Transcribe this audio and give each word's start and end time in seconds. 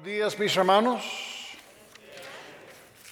Buenos 0.00 0.18
días, 0.18 0.38
mis 0.38 0.56
hermanos. 0.56 1.04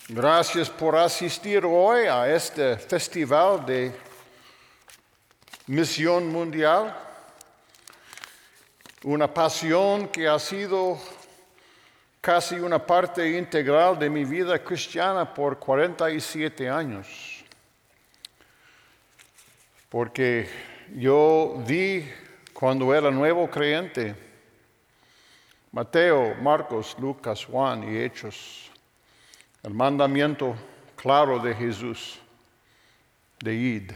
Gracias 0.08 0.70
por 0.70 0.96
asistir 0.96 1.62
hoy 1.66 2.06
a 2.06 2.34
este 2.34 2.78
festival 2.78 3.66
de 3.66 3.92
misión 5.66 6.28
mundial. 6.28 6.96
Una 9.04 9.32
pasión 9.32 10.08
que 10.08 10.26
ha 10.26 10.38
sido 10.38 10.98
casi 12.22 12.54
una 12.54 12.78
parte 12.78 13.36
integral 13.36 13.98
de 13.98 14.08
mi 14.08 14.24
vida 14.24 14.58
cristiana 14.58 15.34
por 15.34 15.58
47 15.58 16.70
años. 16.70 17.44
Porque 19.90 20.48
yo 20.96 21.62
vi 21.66 22.10
cuando 22.54 22.94
era 22.94 23.10
nuevo 23.10 23.50
creyente, 23.50 24.27
Mateo, 25.72 26.34
Marcos, 26.40 26.96
Lucas, 26.98 27.44
Juan 27.44 27.84
y 27.84 27.98
Hechos, 27.98 28.70
el 29.62 29.74
mandamiento 29.74 30.54
claro 30.96 31.38
de 31.38 31.54
Jesús 31.54 32.18
de 33.40 33.54
id, 33.54 33.92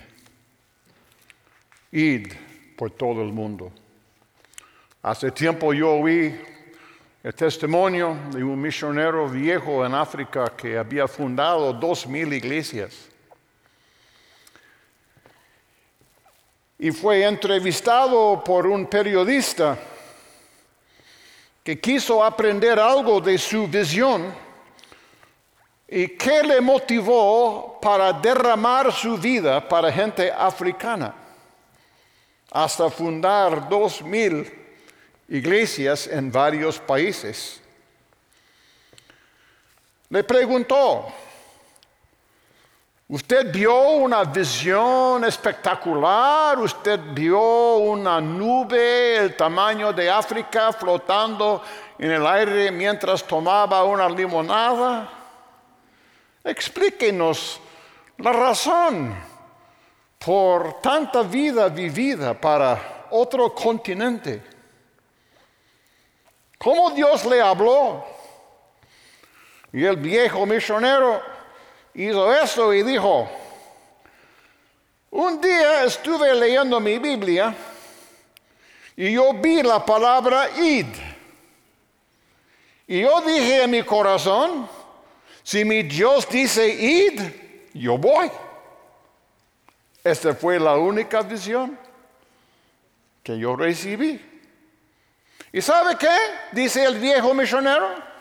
id 1.90 2.32
por 2.76 2.90
todo 2.90 3.22
el 3.22 3.32
mundo. 3.32 3.72
Hace 5.02 5.30
tiempo 5.30 5.72
yo 5.72 5.92
oí 5.94 6.38
el 7.22 7.34
testimonio 7.34 8.16
de 8.32 8.44
un 8.44 8.60
misionero 8.60 9.28
viejo 9.28 9.84
en 9.86 9.94
África 9.94 10.52
que 10.56 10.76
había 10.76 11.08
fundado 11.08 11.72
dos 11.72 12.06
mil 12.06 12.32
iglesias. 12.32 13.08
Y 16.78 16.90
fue 16.90 17.24
entrevistado 17.24 18.42
por 18.44 18.66
un 18.66 18.86
periodista 18.86 19.78
que 21.62 21.80
quiso 21.80 22.24
aprender 22.24 22.78
algo 22.78 23.20
de 23.20 23.38
su 23.38 23.66
visión 23.66 24.34
y 25.88 26.08
qué 26.08 26.42
le 26.42 26.60
motivó 26.60 27.78
para 27.80 28.12
derramar 28.12 28.92
su 28.92 29.16
vida 29.16 29.68
para 29.68 29.92
gente 29.92 30.30
africana 30.30 31.14
hasta 32.50 32.90
fundar 32.90 33.68
dos 33.68 34.02
mil 34.02 34.50
iglesias 35.28 36.06
en 36.06 36.30
varios 36.30 36.78
países. 36.78 37.60
Le 40.10 40.22
preguntó, 40.22 41.06
Usted 43.12 43.52
vio 43.52 43.78
una 43.90 44.24
visión 44.24 45.22
espectacular, 45.24 46.58
usted 46.58 46.98
vio 47.12 47.76
una 47.76 48.22
nube 48.22 49.18
el 49.18 49.36
tamaño 49.36 49.92
de 49.92 50.10
África 50.10 50.72
flotando 50.72 51.62
en 51.98 52.10
el 52.10 52.26
aire 52.26 52.70
mientras 52.70 53.22
tomaba 53.22 53.84
una 53.84 54.08
limonada. 54.08 55.10
Explíquenos 56.42 57.60
la 58.16 58.32
razón 58.32 59.14
por 60.18 60.80
tanta 60.80 61.20
vida 61.20 61.68
vivida 61.68 62.32
para 62.32 63.08
otro 63.10 63.54
continente. 63.54 64.42
¿Cómo 66.56 66.88
Dios 66.92 67.26
le 67.26 67.42
habló? 67.42 68.06
Y 69.70 69.84
el 69.84 69.96
viejo 69.96 70.46
misionero 70.46 71.31
hizo 71.94 72.34
eso 72.34 72.72
y 72.72 72.82
dijo, 72.82 73.28
un 75.10 75.40
día 75.40 75.84
estuve 75.84 76.34
leyendo 76.34 76.80
mi 76.80 76.98
Biblia 76.98 77.54
y 78.96 79.12
yo 79.12 79.32
vi 79.34 79.62
la 79.62 79.84
palabra 79.84 80.48
id. 80.58 80.86
Y 82.86 83.00
yo 83.00 83.20
dije 83.22 83.62
en 83.62 83.70
mi 83.70 83.82
corazón, 83.82 84.68
si 85.42 85.64
mi 85.64 85.82
Dios 85.82 86.28
dice 86.28 86.68
id, 86.68 87.20
yo 87.74 87.96
voy. 87.98 88.30
Esta 90.04 90.34
fue 90.34 90.58
la 90.58 90.76
única 90.76 91.22
visión 91.22 91.78
que 93.22 93.38
yo 93.38 93.54
recibí. 93.54 94.20
¿Y 95.52 95.60
sabe 95.60 95.96
qué? 95.96 96.16
Dice 96.52 96.84
el 96.84 96.98
viejo 96.98 97.34
misionero. 97.34 98.11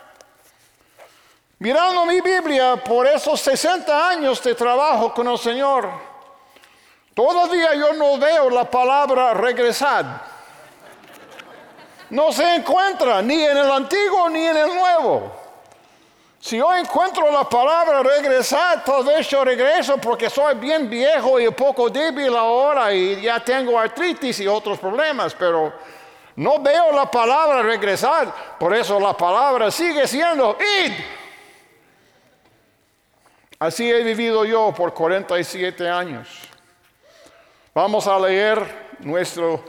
Mirando 1.62 2.04
mi 2.06 2.20
Biblia 2.20 2.74
por 2.74 3.06
esos 3.06 3.40
60 3.40 4.08
años 4.08 4.42
de 4.42 4.52
trabajo 4.52 5.14
con 5.14 5.28
el 5.28 5.38
Señor, 5.38 5.88
todavía 7.14 7.72
yo 7.76 7.92
no 7.92 8.18
veo 8.18 8.50
la 8.50 8.68
palabra 8.68 9.32
regresar. 9.32 10.04
No 12.10 12.32
se 12.32 12.56
encuentra 12.56 13.22
ni 13.22 13.44
en 13.44 13.56
el 13.56 13.70
antiguo 13.70 14.28
ni 14.28 14.44
en 14.44 14.56
el 14.56 14.74
nuevo. 14.74 15.30
Si 16.40 16.56
yo 16.56 16.74
encuentro 16.74 17.30
la 17.30 17.48
palabra 17.48 18.02
regresar, 18.02 18.82
tal 18.82 19.04
vez 19.04 19.28
yo 19.28 19.44
regreso 19.44 19.98
porque 19.98 20.28
soy 20.28 20.56
bien 20.56 20.90
viejo 20.90 21.38
y 21.38 21.46
un 21.46 21.54
poco 21.54 21.88
débil 21.88 22.36
ahora 22.36 22.92
y 22.92 23.20
ya 23.20 23.38
tengo 23.38 23.78
artritis 23.78 24.40
y 24.40 24.48
otros 24.48 24.80
problemas, 24.80 25.32
pero 25.38 25.72
no 26.34 26.58
veo 26.58 26.90
la 26.90 27.08
palabra 27.08 27.62
regresar. 27.62 28.56
Por 28.58 28.74
eso 28.74 28.98
la 28.98 29.16
palabra 29.16 29.70
sigue 29.70 30.08
siendo 30.08 30.58
id. 30.58 31.21
Así 33.62 33.88
he 33.88 34.02
vivido 34.02 34.44
yo 34.44 34.74
por 34.76 34.92
47 34.92 35.88
años. 35.88 36.26
Vamos 37.72 38.08
a 38.08 38.18
leer 38.18 38.58
nuestro 38.98 39.64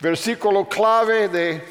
versículo 0.00 0.68
clave 0.68 1.28
de 1.28 1.64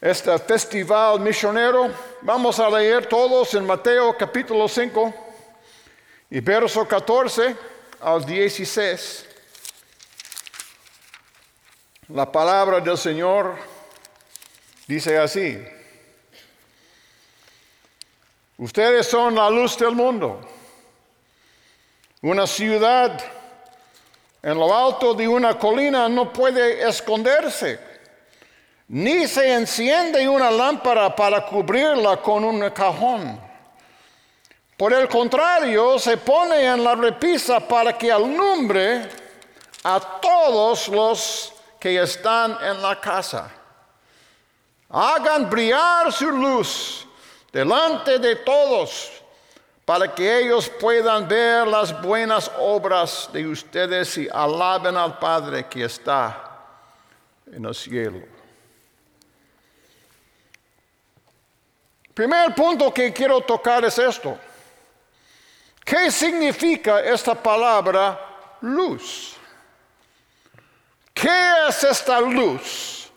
este 0.00 0.38
festival 0.38 1.20
misionero. 1.20 1.92
Vamos 2.22 2.58
a 2.58 2.70
leer 2.70 3.04
todos 3.04 3.52
en 3.52 3.66
Mateo 3.66 4.16
capítulo 4.16 4.66
5 4.66 5.14
y 6.30 6.40
verso 6.40 6.88
14 6.88 7.54
al 8.00 8.24
16. 8.24 9.26
La 12.08 12.32
palabra 12.32 12.80
del 12.80 12.96
Señor 12.96 13.56
dice 14.86 15.18
así. 15.18 15.62
Ustedes 18.56 19.06
son 19.06 19.34
la 19.34 19.50
luz 19.50 19.76
del 19.76 19.94
mundo. 19.94 20.53
Una 22.24 22.46
ciudad 22.46 23.22
en 24.42 24.58
lo 24.58 24.74
alto 24.74 25.12
de 25.12 25.28
una 25.28 25.58
colina 25.58 26.08
no 26.08 26.32
puede 26.32 26.88
esconderse, 26.88 27.78
ni 28.88 29.28
se 29.28 29.52
enciende 29.52 30.26
una 30.26 30.50
lámpara 30.50 31.14
para 31.14 31.44
cubrirla 31.44 32.16
con 32.22 32.42
un 32.42 32.70
cajón. 32.70 33.38
Por 34.74 34.94
el 34.94 35.06
contrario, 35.06 35.98
se 35.98 36.16
pone 36.16 36.64
en 36.64 36.82
la 36.82 36.94
repisa 36.94 37.60
para 37.60 37.92
que 37.98 38.10
alumbre 38.10 39.06
a 39.82 40.00
todos 40.22 40.88
los 40.88 41.52
que 41.78 42.00
están 42.00 42.56
en 42.64 42.80
la 42.80 42.98
casa. 42.98 43.50
Hagan 44.88 45.50
brillar 45.50 46.10
su 46.10 46.30
luz 46.30 47.06
delante 47.52 48.18
de 48.18 48.36
todos 48.36 49.23
para 49.84 50.14
que 50.14 50.38
ellos 50.38 50.68
puedan 50.68 51.28
ver 51.28 51.66
las 51.66 52.00
buenas 52.00 52.50
obras 52.58 53.28
de 53.32 53.46
ustedes 53.46 54.16
y 54.16 54.28
alaben 54.32 54.96
al 54.96 55.18
Padre 55.18 55.66
que 55.66 55.84
está 55.84 56.50
en 57.52 57.64
el 57.64 57.74
cielo. 57.74 58.20
Primer 62.14 62.54
punto 62.54 62.94
que 62.94 63.12
quiero 63.12 63.40
tocar 63.40 63.84
es 63.84 63.98
esto. 63.98 64.38
¿Qué 65.84 66.10
significa 66.10 67.00
esta 67.00 67.34
palabra 67.34 68.18
luz? 68.62 69.36
¿Qué 71.12 71.68
es 71.68 71.84
esta 71.84 72.20
luz 72.20 73.10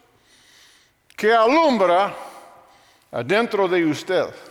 que 1.15 1.33
alumbra 1.33 2.13
adentro 3.11 3.67
de 3.67 3.85
usted? 3.85 4.46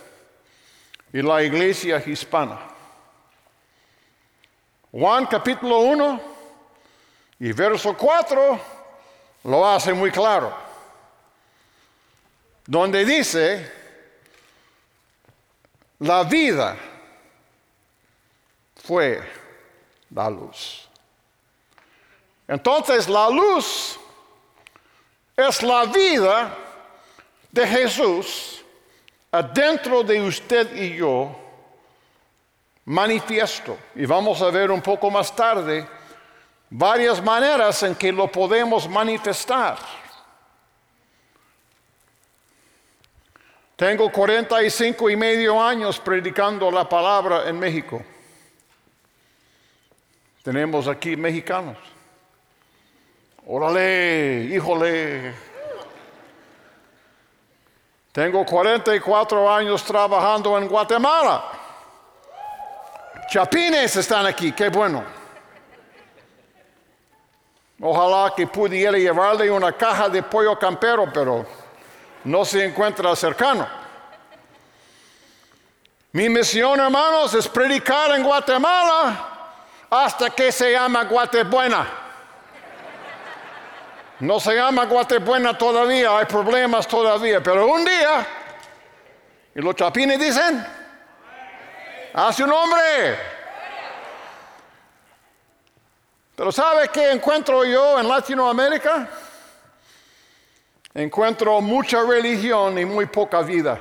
Y 1.17 1.21
la 1.23 1.41
iglesia 1.41 1.97
hispana. 2.05 2.59
Juan 4.91 5.25
capítulo 5.25 5.79
1 5.79 6.21
y 7.39 7.51
verso 7.53 7.97
4 7.97 8.59
lo 9.45 9.67
hace 9.67 9.93
muy 9.93 10.11
claro, 10.11 10.55
donde 12.67 13.03
dice, 13.03 13.71
la 15.97 16.23
vida 16.23 16.77
fue 18.83 19.19
la 20.11 20.29
luz. 20.29 20.87
Entonces 22.47 23.09
la 23.09 23.27
luz 23.31 23.99
es 25.35 25.63
la 25.63 25.85
vida 25.85 26.55
de 27.51 27.65
Jesús 27.65 28.56
adentro 29.31 30.03
de 30.03 30.21
usted 30.21 30.75
y 30.75 30.95
yo 30.97 31.35
manifiesto. 32.85 33.77
Y 33.95 34.05
vamos 34.05 34.41
a 34.41 34.49
ver 34.49 34.71
un 34.71 34.81
poco 34.81 35.11
más 35.11 35.35
tarde 35.35 35.87
varias 36.69 37.23
maneras 37.23 37.83
en 37.83 37.95
que 37.95 38.11
lo 38.11 38.31
podemos 38.31 38.87
manifestar. 38.89 39.77
Tengo 43.75 44.11
45 44.11 45.09
y 45.09 45.15
medio 45.15 45.61
años 45.61 45.99
predicando 45.99 46.71
la 46.71 46.89
palabra 46.89 47.47
en 47.47 47.59
México. 47.59 48.01
Tenemos 50.41 50.87
aquí 50.87 51.15
mexicanos. 51.15 51.77
Órale, 53.45 54.49
híjole. 54.51 55.33
Tengo 58.17 58.43
44 58.43 59.53
años 59.53 59.83
trabajando 59.83 60.57
en 60.57 60.67
Guatemala. 60.67 61.51
Chapines 63.29 63.95
están 63.95 64.25
aquí, 64.25 64.53
qué 64.53 64.69
bueno. 64.69 65.03
Ojalá 67.79 68.33
que 68.35 68.47
pudiera 68.47 68.97
llevarle 68.97 69.51
una 69.51 69.71
caja 69.71 70.09
de 70.09 70.23
pollo 70.23 70.57
campero, 70.57 71.07
pero 71.13 71.45
no 72.23 72.43
se 72.43 72.65
encuentra 72.65 73.15
cercano. 73.15 73.67
Mi 76.13 76.27
misión, 76.27 76.79
hermanos, 76.79 77.35
es 77.35 77.47
predicar 77.47 78.15
en 78.15 78.23
Guatemala 78.23 79.27
hasta 79.91 80.31
que 80.31 80.51
se 80.51 80.71
llama 80.71 81.03
Guatebuena. 81.03 82.06
No 84.19 84.39
se 84.39 84.55
llama 84.55 84.85
Guatebuena 84.85 85.55
todavía, 85.57 86.17
hay 86.17 86.25
problemas 86.25 86.87
todavía, 86.87 87.41
pero 87.41 87.67
un 87.67 87.85
día, 87.85 88.25
y 89.53 89.61
los 89.61 89.75
chapines 89.75 90.19
dicen, 90.19 90.65
hace 92.13 92.43
un 92.43 92.51
hombre. 92.51 93.17
Pero 96.35 96.51
¿sabe 96.51 96.89
qué 96.89 97.11
encuentro 97.11 97.63
yo 97.63 97.99
en 97.99 98.07
Latinoamérica? 98.07 99.07
Encuentro 100.95 101.61
mucha 101.61 102.01
religión 102.01 102.77
y 102.79 102.85
muy 102.85 103.05
poca 103.05 103.41
vida. 103.41 103.79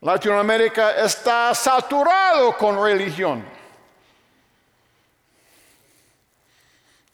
Latinoamérica 0.00 0.96
está 0.96 1.54
saturado 1.54 2.56
con 2.56 2.82
religión. 2.82 3.57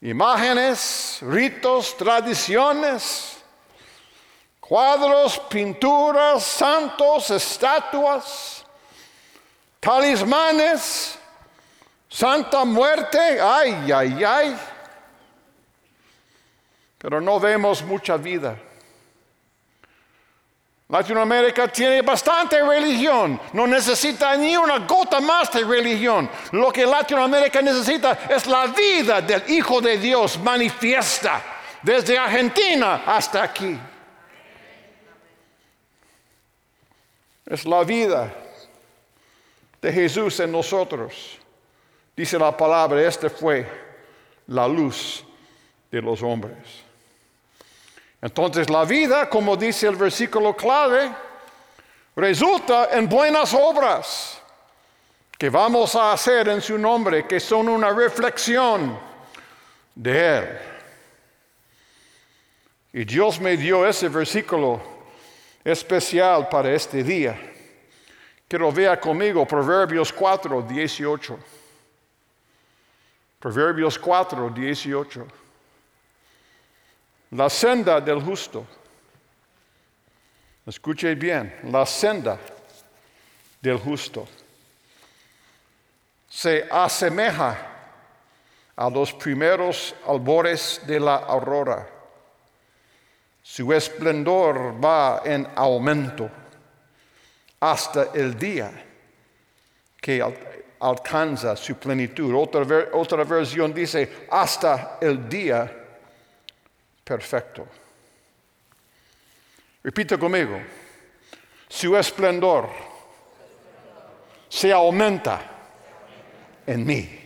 Imágenes, 0.05 1.21
ritos, 1.23 1.97
tradiciones, 1.97 3.39
cuadros, 4.61 5.39
pinturas, 5.49 6.43
santos, 6.43 7.31
estatuas, 7.31 8.67
talismanes, 9.81 11.19
santa 12.07 12.67
muerte, 12.67 13.41
ay, 13.41 13.91
ay, 13.91 14.23
ay. 14.23 14.61
Pero 16.99 17.19
no 17.23 17.41
vemos 17.41 17.83
mucha 17.83 18.19
vida. 18.19 18.59
Latinoamérica 20.95 21.67
tiene 21.67 22.03
bastante 22.03 22.63
religión, 22.63 23.41
no 23.53 23.67
necesita 23.67 24.37
ni 24.37 24.57
una 24.57 24.79
gota 24.87 25.19
más 25.19 25.51
de 25.51 25.65
religión. 25.65 26.31
Lo 26.53 26.71
que 26.71 26.87
Latinoamérica 26.87 27.61
necesita 27.61 28.17
es 28.31 28.47
la 28.47 28.67
vida 28.69 29.21
del 29.21 29.43
Hijo 29.51 29.81
de 29.81 29.99
Dios 29.99 30.39
manifiesta 30.39 31.43
desde 31.83 32.17
Argentina 32.17 33.03
hasta 33.05 33.43
aquí. 33.43 33.77
Es 37.45 37.65
la 37.65 37.83
vida 37.83 38.33
de 39.83 39.93
Jesús 39.93 40.39
en 40.39 40.53
nosotros. 40.53 41.41
Dice 42.15 42.39
la 42.39 42.57
palabra, 42.57 43.03
este 43.03 43.29
fue 43.29 43.67
la 44.47 44.69
luz 44.69 45.25
de 45.91 46.01
los 46.01 46.23
hombres. 46.23 46.84
Entonces 48.25 48.71
la 48.71 48.87
vida, 48.87 49.29
como 49.29 49.55
dice 49.55 49.87
el 49.87 49.97
versículo 49.97 50.57
clave, 50.57 51.11
resulta 52.17 52.89
en 52.91 53.07
buenas 53.07 53.53
obras 53.53 54.41
que 55.37 55.51
vamos 55.51 55.95
a 55.95 56.13
hacer 56.13 56.49
en 56.49 56.63
su 56.63 56.79
nombre, 56.79 57.27
que 57.27 57.39
son 57.39 57.69
una 57.69 57.91
reflexión 57.91 58.99
de 59.95 60.39
Él. 60.39 60.59
Y 62.95 63.05
Dios 63.05 63.39
me 63.39 63.59
dio 63.59 63.87
ese 63.87 64.09
versículo 64.09 64.81
especial 65.63 66.49
para 66.49 66.73
este 66.73 67.03
día. 67.03 67.39
Quiero 68.49 68.73
vea 68.73 68.99
conmigo 68.99 69.47
Proverbios 69.47 70.11
4, 70.11 70.63
18. 70.63 71.39
Proverbios 73.39 73.99
4, 73.99 74.49
18 74.49 75.44
la 77.35 77.51
senda 77.51 78.01
del 78.01 78.23
justo. 78.23 78.65
Escuche 80.67 81.15
bien, 81.15 81.53
la 81.65 81.85
senda 81.85 82.39
del 83.61 83.77
justo 83.79 84.27
se 86.29 86.67
asemeja 86.71 87.57
a 88.77 88.89
los 88.91 89.13
primeros 89.13 89.95
albores 90.07 90.81
de 90.87 90.99
la 90.99 91.17
aurora. 91.17 91.87
Su 93.43 93.73
esplendor 93.73 94.83
va 94.83 95.23
en 95.25 95.47
aumento 95.55 96.31
hasta 97.61 98.11
el 98.15 98.39
día 98.39 98.73
que 100.01 100.23
alcanza 100.81 101.57
su 101.57 101.75
plenitud. 101.77 102.35
Otra, 102.35 102.89
otra 102.93 103.25
versión 103.25 103.75
dice 103.75 104.27
hasta 104.31 104.99
el 105.01 105.29
día 105.29 105.84
perfecto. 107.05 107.69
Repite 109.83 110.19
conmigo, 110.19 110.59
su 111.69 111.95
esplendor 111.97 112.71
se 114.49 114.73
aumenta 114.73 115.41
en 116.67 116.87
mí 116.87 117.21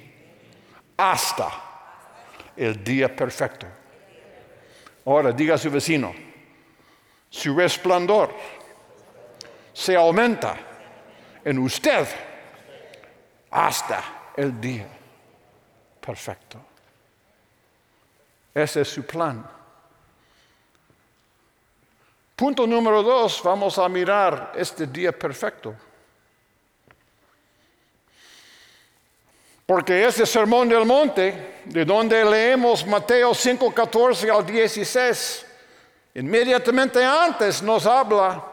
hasta 0.96 1.50
el 2.56 2.82
día 2.82 3.14
perfecto. 3.14 3.66
Ahora 5.04 5.30
diga 5.32 5.54
a 5.54 5.58
su 5.58 5.70
vecino, 5.70 6.12
su 7.30 7.56
resplandor 7.56 8.34
se 9.72 9.94
aumenta 9.94 10.56
en 11.44 11.58
usted 11.58 12.08
hasta 13.50 14.32
el 14.36 14.60
día 14.60 14.88
perfecto. 16.00 16.58
Ese 18.52 18.80
es 18.80 18.88
su 18.88 19.06
plan. 19.06 19.57
Punto 22.38 22.68
número 22.68 23.02
dos, 23.02 23.42
vamos 23.42 23.80
a 23.80 23.88
mirar 23.88 24.52
este 24.54 24.86
día 24.86 25.10
perfecto. 25.10 25.74
Porque 29.66 30.06
ese 30.06 30.24
sermón 30.24 30.68
del 30.68 30.86
monte, 30.86 31.62
de 31.64 31.84
donde 31.84 32.24
leemos 32.24 32.86
Mateo 32.86 33.34
5, 33.34 33.74
14 33.74 34.30
al 34.30 34.46
16, 34.46 35.46
inmediatamente 36.14 37.04
antes 37.04 37.60
nos 37.60 37.84
habla 37.86 38.44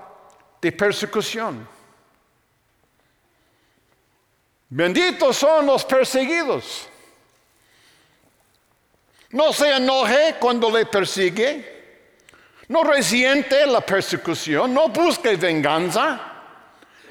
de 0.59 0.71
persecución. 0.71 1.69
Benditos 4.67 5.37
son 5.37 5.67
los 5.67 5.85
perseguidos. 5.85 6.87
No 9.29 9.53
se 9.53 9.75
enoje 9.75 10.37
cuando 10.39 10.71
le 10.71 10.87
persigue. 10.87 11.74
No 12.67 12.83
resiente 12.83 13.65
la 13.65 13.81
persecución, 13.81 14.73
no 14.73 14.89
busque 14.89 15.35
venganza, 15.35 16.19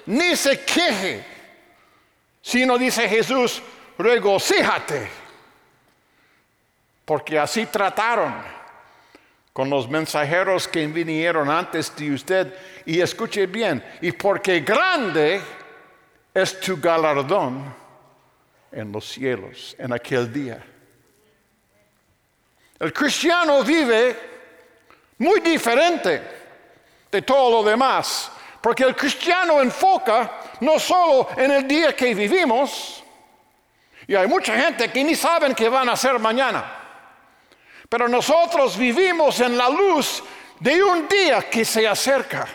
ni 0.06 0.34
se 0.34 0.64
queje, 0.64 1.24
sino 2.42 2.76
dice 2.76 3.08
Jesús, 3.08 3.62
regocíjate, 3.96 5.08
porque 7.04 7.38
así 7.38 7.66
trataron 7.66 8.34
con 9.52 9.70
los 9.70 9.88
mensajeros 9.88 10.66
que 10.66 10.84
vinieron 10.88 11.48
antes 11.48 11.94
de 11.94 12.12
usted. 12.12 12.54
Y 12.84 13.00
escuche 13.00 13.46
bien, 13.46 13.82
y 14.02 14.10
porque 14.10 14.60
grande 14.60 15.40
es 16.34 16.58
tu 16.58 16.76
galardón 16.80 17.72
en 18.72 18.90
los 18.90 19.08
cielos 19.08 19.76
en 19.78 19.92
aquel 19.92 20.32
día. 20.32 20.62
El 22.80 22.92
cristiano 22.92 23.62
vive 23.62 24.33
muy 25.18 25.40
diferente 25.40 26.22
de 27.10 27.22
todo 27.22 27.62
lo 27.62 27.68
demás, 27.68 28.30
porque 28.60 28.84
el 28.84 28.96
cristiano 28.96 29.60
enfoca 29.60 30.40
no 30.60 30.78
solo 30.78 31.28
en 31.36 31.50
el 31.50 31.68
día 31.68 31.94
que 31.94 32.14
vivimos, 32.14 33.02
y 34.06 34.14
hay 34.14 34.26
mucha 34.26 34.56
gente 34.56 34.90
que 34.90 35.04
ni 35.04 35.14
saben 35.14 35.54
qué 35.54 35.68
van 35.68 35.88
a 35.88 35.92
hacer 35.92 36.18
mañana, 36.18 36.64
pero 37.88 38.08
nosotros 38.08 38.76
vivimos 38.76 39.40
en 39.40 39.56
la 39.56 39.68
luz 39.68 40.22
de 40.58 40.82
un 40.82 41.06
día 41.08 41.48
que 41.48 41.64
se 41.64 41.86
acerca. 41.86 42.46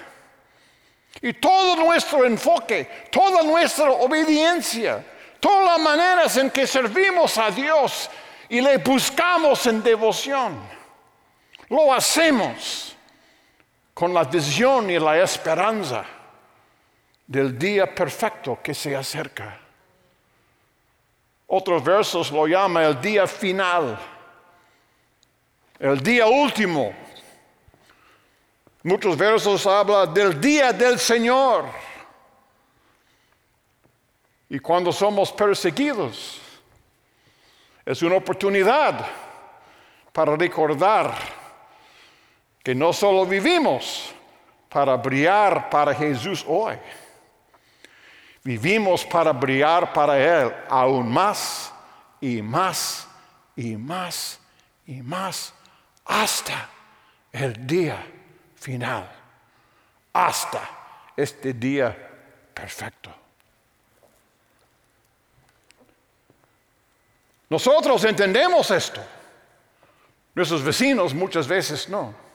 Y 1.21 1.33
todo 1.33 1.75
nuestro 1.75 2.25
enfoque, 2.25 3.07
toda 3.11 3.41
nuestra 3.43 3.91
obediencia, 3.91 5.03
todas 5.39 5.65
las 5.65 5.79
maneras 5.79 6.37
en 6.37 6.49
que 6.51 6.67
servimos 6.67 7.37
a 7.37 7.49
Dios 7.51 8.09
y 8.47 8.61
le 8.61 8.77
buscamos 8.77 9.65
en 9.67 9.81
devoción 9.81 10.78
lo 11.69 11.93
hacemos 11.93 12.95
con 13.93 14.13
la 14.13 14.23
visión 14.23 14.89
y 14.89 14.97
la 14.97 15.17
esperanza 15.17 16.05
del 17.27 17.57
día 17.57 17.93
perfecto 17.93 18.59
que 18.63 18.73
se 18.73 18.95
acerca. 18.95 19.59
Otros 21.47 21.83
versos 21.83 22.31
lo 22.31 22.47
llama 22.47 22.85
el 22.85 22.99
día 23.01 23.27
final, 23.27 23.99
el 25.79 25.99
día 26.01 26.27
último. 26.27 26.93
Muchos 28.83 29.17
versos 29.17 29.65
hablan 29.67 30.13
del 30.13 30.39
día 30.39 30.71
del 30.71 30.97
Señor. 30.97 31.65
Y 34.47 34.57
cuando 34.59 34.91
somos 34.91 35.31
perseguidos, 35.31 36.41
es 37.85 38.01
una 38.01 38.15
oportunidad 38.15 39.05
para 40.11 40.35
recordar 40.35 41.38
que 42.63 42.75
no 42.75 42.93
solo 42.93 43.25
vivimos 43.25 44.13
para 44.69 44.95
brillar 44.97 45.69
para 45.69 45.93
Jesús 45.93 46.45
hoy, 46.47 46.75
vivimos 48.43 49.05
para 49.05 49.31
brillar 49.31 49.91
para 49.93 50.17
Él 50.17 50.53
aún 50.69 51.11
más 51.11 51.73
y 52.21 52.41
más 52.41 53.07
y 53.55 53.75
más 53.75 54.39
y 54.85 55.01
más 55.01 55.53
hasta 56.05 56.69
el 57.31 57.65
día 57.65 58.05
final, 58.55 59.09
hasta 60.13 60.61
este 61.15 61.53
día 61.53 61.95
perfecto. 62.53 63.13
Nosotros 67.49 68.03
entendemos 68.03 68.69
esto. 68.69 69.01
Nuestros 70.35 70.63
vecinos 70.63 71.13
muchas 71.13 71.47
veces 71.47 71.89
no. 71.89 72.28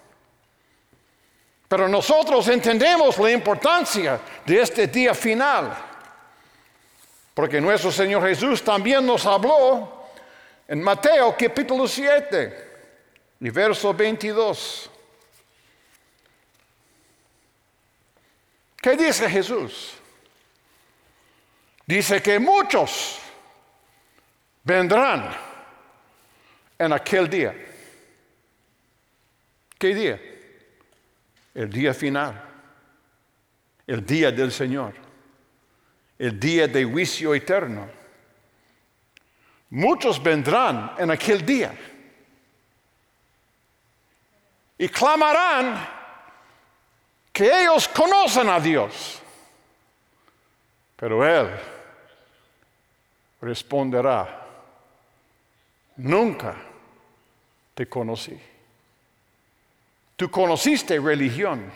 Pero 1.75 1.89
nosotros 1.89 2.47
entendemos 2.47 3.19
la 3.19 3.33
importancia 3.33 4.21
de 4.47 4.61
este 4.61 4.87
día 4.87 5.13
final. 5.13 5.77
Porque 7.35 7.61
nuestro 7.61 7.91
Señor 7.91 8.23
Jesús 8.29 8.63
también 8.63 9.05
nos 9.05 9.27
habló 9.27 10.07
en 10.69 10.81
Mateo 10.81 11.35
capítulo 11.37 11.89
7 11.89 12.71
y 13.41 13.51
verso 13.51 13.93
22. 13.93 14.89
¿Qué 18.77 18.97
dice 18.97 19.29
Jesús? 19.29 19.95
Dice 21.85 22.23
que 22.23 22.39
muchos 22.39 23.19
vendrán 24.63 25.37
en 26.79 26.93
aquel 26.93 27.29
día. 27.29 27.53
¿Qué 29.77 29.93
día? 29.93 30.34
El 31.55 31.71
día 31.71 31.95
final, 31.95 32.43
el 33.87 34.05
día 34.05 34.33
del 34.33 34.51
Señor, 34.51 34.95
el 36.19 36.39
día 36.39 36.67
de 36.67 36.85
juicio 36.85 37.35
eterno. 37.35 37.89
Muchos 39.71 40.23
vendrán 40.23 40.95
en 40.99 41.11
aquel 41.11 41.45
día 41.45 41.75
y 44.79 44.89
clamarán 44.89 45.89
que 47.33 47.63
ellos 47.63 47.89
conocen 47.89 48.49
a 48.49 48.61
Dios, 48.61 49.21
pero 50.97 51.25
Él 51.25 51.51
responderá 53.41 54.45
nunca 55.97 56.57
te 57.75 57.89
conocí. 57.89 58.41
Tú 60.17 60.31
conociste 60.31 60.99
religión, 61.01 61.71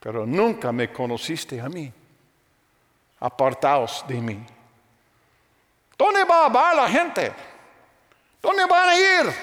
pero 0.00 0.26
nunca 0.26 0.72
me 0.72 0.92
conociste 0.92 1.60
a 1.60 1.68
mí. 1.68 1.92
Apartaos 3.20 4.04
de 4.08 4.20
mí. 4.20 4.44
¿Dónde 5.96 6.24
va 6.24 6.70
a 6.70 6.74
la 6.74 6.88
gente? 6.88 7.32
¿Dónde 8.40 8.64
van 8.66 8.88
a 8.88 8.96
ir? 8.96 9.34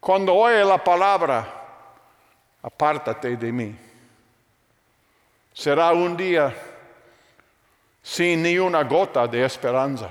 Cuando 0.00 0.34
oye 0.34 0.64
la 0.64 0.82
palabra, 0.82 1.46
apártate 2.62 3.36
de 3.36 3.52
mí. 3.52 3.76
Será 5.52 5.92
un 5.92 6.16
día 6.16 6.52
sin 8.02 8.42
ni 8.42 8.58
una 8.58 8.82
gota 8.82 9.26
de 9.26 9.44
esperanza. 9.44 10.10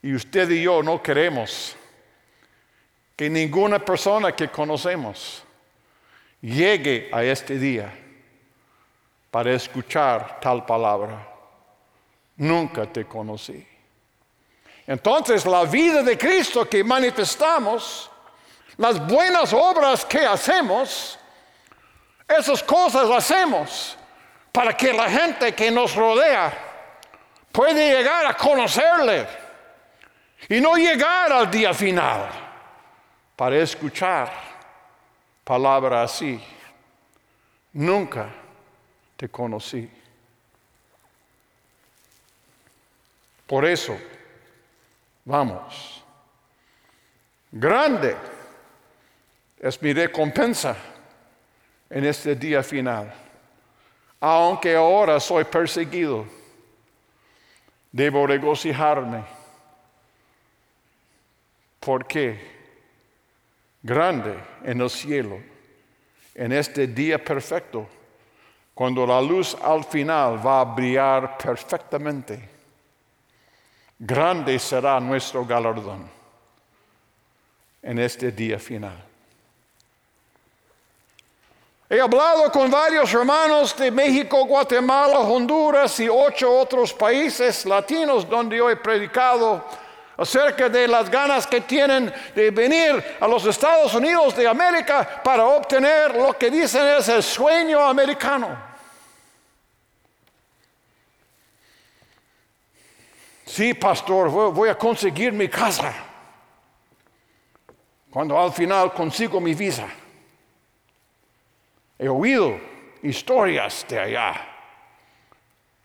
Y 0.00 0.14
usted 0.14 0.50
y 0.50 0.62
yo 0.62 0.82
no 0.82 1.02
queremos 1.02 1.76
que 3.16 3.28
ninguna 3.28 3.78
persona 3.78 4.32
que 4.32 4.48
conocemos 4.48 5.42
llegue 6.40 7.08
a 7.12 7.22
este 7.22 7.58
día 7.58 7.92
para 9.30 9.52
escuchar 9.52 10.40
tal 10.40 10.66
palabra. 10.66 11.28
Nunca 12.36 12.86
te 12.86 13.04
conocí. 13.04 13.66
Entonces 14.86 15.46
la 15.46 15.64
vida 15.64 16.02
de 16.02 16.18
Cristo 16.18 16.68
que 16.68 16.82
manifestamos, 16.82 18.10
las 18.76 19.06
buenas 19.06 19.52
obras 19.52 20.04
que 20.04 20.26
hacemos, 20.26 21.18
esas 22.26 22.62
cosas 22.62 23.08
hacemos 23.10 23.96
para 24.50 24.76
que 24.76 24.92
la 24.92 25.08
gente 25.08 25.54
que 25.54 25.70
nos 25.70 25.94
rodea 25.94 26.52
pueda 27.52 27.74
llegar 27.74 28.26
a 28.26 28.34
conocerle 28.34 29.26
y 30.48 30.60
no 30.60 30.76
llegar 30.76 31.32
al 31.32 31.50
día 31.50 31.72
final 31.72 32.41
para 33.36 33.56
escuchar 33.58 34.32
palabra 35.44 36.02
así. 36.02 36.42
Nunca 37.72 38.28
te 39.16 39.28
conocí. 39.28 39.90
Por 43.46 43.64
eso, 43.64 43.98
vamos. 45.24 46.04
Grande 47.50 48.16
es 49.58 49.80
mi 49.82 49.92
recompensa 49.92 50.76
en 51.90 52.04
este 52.04 52.34
día 52.34 52.62
final. 52.62 53.12
Aunque 54.20 54.74
ahora 54.74 55.20
soy 55.20 55.44
perseguido, 55.44 56.26
debo 57.90 58.26
regocijarme 58.26 59.24
porque 61.78 62.51
grande 63.82 64.38
en 64.62 64.80
el 64.80 64.90
cielo, 64.90 65.40
en 66.34 66.52
este 66.52 66.86
día 66.86 67.22
perfecto, 67.22 67.88
cuando 68.74 69.06
la 69.06 69.20
luz 69.20 69.56
al 69.60 69.84
final 69.84 70.44
va 70.44 70.60
a 70.60 70.64
brillar 70.64 71.36
perfectamente, 71.36 72.48
grande 73.98 74.58
será 74.58 74.98
nuestro 75.00 75.44
galardón 75.44 76.08
en 77.82 77.98
este 77.98 78.30
día 78.30 78.58
final. 78.58 79.04
He 81.90 82.00
hablado 82.00 82.50
con 82.50 82.70
varios 82.70 83.12
hermanos 83.12 83.76
de 83.76 83.90
México, 83.90 84.46
Guatemala, 84.46 85.18
Honduras 85.18 86.00
y 86.00 86.08
ocho 86.08 86.50
otros 86.50 86.94
países 86.94 87.66
latinos 87.66 88.26
donde 88.26 88.56
yo 88.56 88.70
he 88.70 88.76
predicado 88.76 89.62
acerca 90.16 90.68
de 90.68 90.86
las 90.86 91.10
ganas 91.10 91.46
que 91.46 91.62
tienen 91.62 92.12
de 92.34 92.50
venir 92.50 93.16
a 93.20 93.26
los 93.26 93.44
Estados 93.46 93.94
Unidos 93.94 94.36
de 94.36 94.46
América 94.46 95.22
para 95.22 95.44
obtener 95.46 96.14
lo 96.14 96.32
que 96.34 96.50
dicen 96.50 96.86
es 96.98 97.08
el 97.08 97.22
sueño 97.22 97.80
americano. 97.80 98.72
Sí, 103.44 103.74
pastor, 103.74 104.30
voy 104.30 104.68
a 104.70 104.78
conseguir 104.78 105.32
mi 105.32 105.48
casa 105.48 105.92
cuando 108.10 108.38
al 108.38 108.52
final 108.52 108.92
consigo 108.92 109.40
mi 109.40 109.54
visa. 109.54 109.86
He 111.98 112.08
oído 112.08 112.58
historias 113.02 113.86
de 113.88 113.98
allá, 113.98 114.48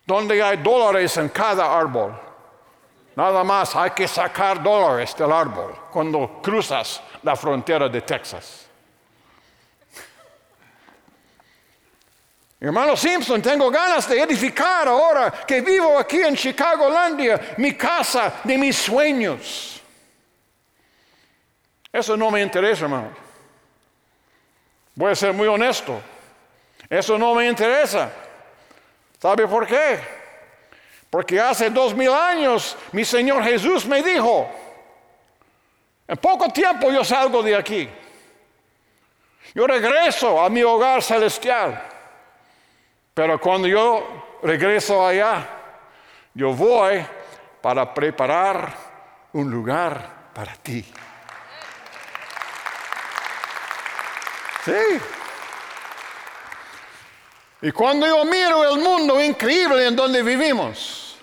donde 0.06 0.42
hay 0.42 0.58
dólares 0.58 1.16
en 1.18 1.30
cada 1.30 1.78
árbol. 1.78 2.27
Nada 3.18 3.44
más 3.44 3.76
hay 3.76 3.92
que 3.92 4.08
sacar 4.08 4.62
dólares 4.62 5.16
del 5.18 5.32
árbol 5.32 5.76
cuando 5.92 6.40
cruzas 6.40 7.02
la 7.24 7.36
frontera 7.36 7.90
de 7.90 8.02
Texas. 8.02 8.68
Hermano 12.60 12.96
Simpson, 12.96 13.42
tengo 13.42 13.72
ganas 13.72 14.08
de 14.08 14.22
edificar 14.22 14.88
ahora 14.88 15.32
que 15.48 15.62
vivo 15.62 15.98
aquí 15.98 16.18
en 16.18 16.36
Chicagolandia 16.36 17.56
mi 17.58 17.74
casa 17.74 18.34
de 18.44 18.56
mis 18.56 18.78
sueños. 18.78 19.82
Eso 21.92 22.16
no 22.16 22.30
me 22.30 22.44
interesa, 22.44 22.84
hermano. 22.84 23.10
Voy 24.94 25.12
a 25.12 25.16
ser 25.16 25.34
muy 25.34 25.48
honesto. 25.48 26.00
Eso 26.88 27.18
no 27.18 27.34
me 27.34 27.48
interesa. 27.48 28.12
¿Sabe 29.20 29.48
por 29.48 29.66
qué? 29.66 30.17
Porque 31.10 31.40
hace 31.40 31.70
dos 31.70 31.96
mil 31.96 32.12
años 32.12 32.78
mi 32.92 33.06
Señor 33.06 33.44
Jesús 33.44 33.86
me 33.86 34.04
dijo, 34.04 34.50
en 36.08 36.18
poco 36.18 36.50
tiempo 36.50 36.92
yo 36.92 37.04
salgo 37.04 37.42
de 37.42 37.56
aquí. 37.56 37.90
Yo 39.54 39.66
regreso 39.66 40.42
a 40.42 40.50
mi 40.50 40.64
hogar 40.64 41.02
celestial. 41.02 41.82
Pero 43.14 43.40
cuando 43.40 43.68
yo 43.68 44.40
regreso 44.44 45.06
allá, 45.06 45.48
yo 46.34 46.54
voy 46.54 47.04
para 47.62 47.94
preparar 47.94 48.76
un 49.34 49.50
lugar 49.50 50.32
para 50.34 50.54
ti. 50.56 50.86
Sí. 54.64 55.17
Y 57.62 57.72
cuando 57.72 58.06
yo 58.06 58.24
miro 58.26 58.72
el 58.72 58.80
mundo 58.80 59.22
increíble 59.22 59.88
en 59.88 59.96
donde 59.96 60.22
vivimos, 60.22 61.18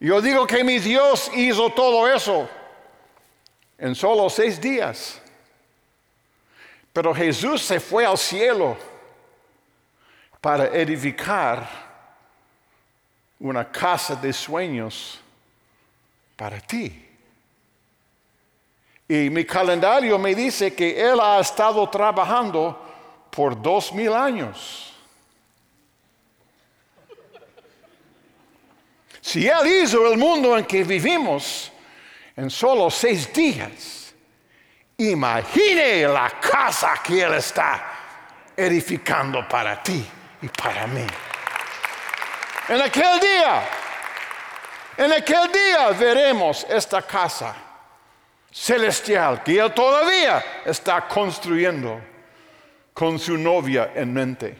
yo 0.00 0.20
digo 0.20 0.46
que 0.46 0.64
mi 0.64 0.78
Dios 0.78 1.30
hizo 1.34 1.70
todo 1.70 2.12
eso 2.12 2.48
en 3.78 3.94
solo 3.94 4.28
seis 4.28 4.60
días. 4.60 5.20
Pero 6.92 7.14
Jesús 7.14 7.62
se 7.62 7.78
fue 7.78 8.04
al 8.04 8.18
cielo 8.18 8.76
para 10.40 10.66
edificar 10.66 11.68
una 13.38 13.70
casa 13.70 14.16
de 14.16 14.32
sueños 14.32 15.20
para 16.36 16.60
ti. 16.60 17.02
Y 19.08 19.30
mi 19.30 19.44
calendario 19.44 20.18
me 20.18 20.34
dice 20.34 20.74
que 20.74 21.00
Él 21.00 21.20
ha 21.20 21.38
estado 21.38 21.88
trabajando 21.88 22.85
por 23.36 23.60
dos 23.60 23.92
mil 23.92 24.14
años. 24.14 24.94
Si 29.20 29.46
Él 29.46 29.66
hizo 29.66 30.10
el 30.10 30.16
mundo 30.16 30.56
en 30.56 30.64
que 30.64 30.82
vivimos 30.84 31.70
en 32.34 32.48
solo 32.48 32.90
seis 32.90 33.30
días, 33.34 34.14
imagine 34.96 36.08
la 36.08 36.30
casa 36.40 36.94
que 37.04 37.22
Él 37.22 37.34
está 37.34 37.84
edificando 38.56 39.46
para 39.46 39.82
ti 39.82 40.02
y 40.40 40.48
para 40.48 40.86
mí. 40.86 41.06
En 42.70 42.80
aquel 42.80 43.20
día, 43.20 43.68
en 44.96 45.12
aquel 45.12 45.52
día 45.52 45.90
veremos 45.90 46.64
esta 46.70 47.02
casa 47.02 47.54
celestial 48.50 49.42
que 49.42 49.58
Él 49.58 49.74
todavía 49.74 50.62
está 50.64 51.06
construyendo 51.06 52.15
con 52.96 53.18
su 53.18 53.36
novia 53.36 53.92
en 53.94 54.10
mente. 54.10 54.56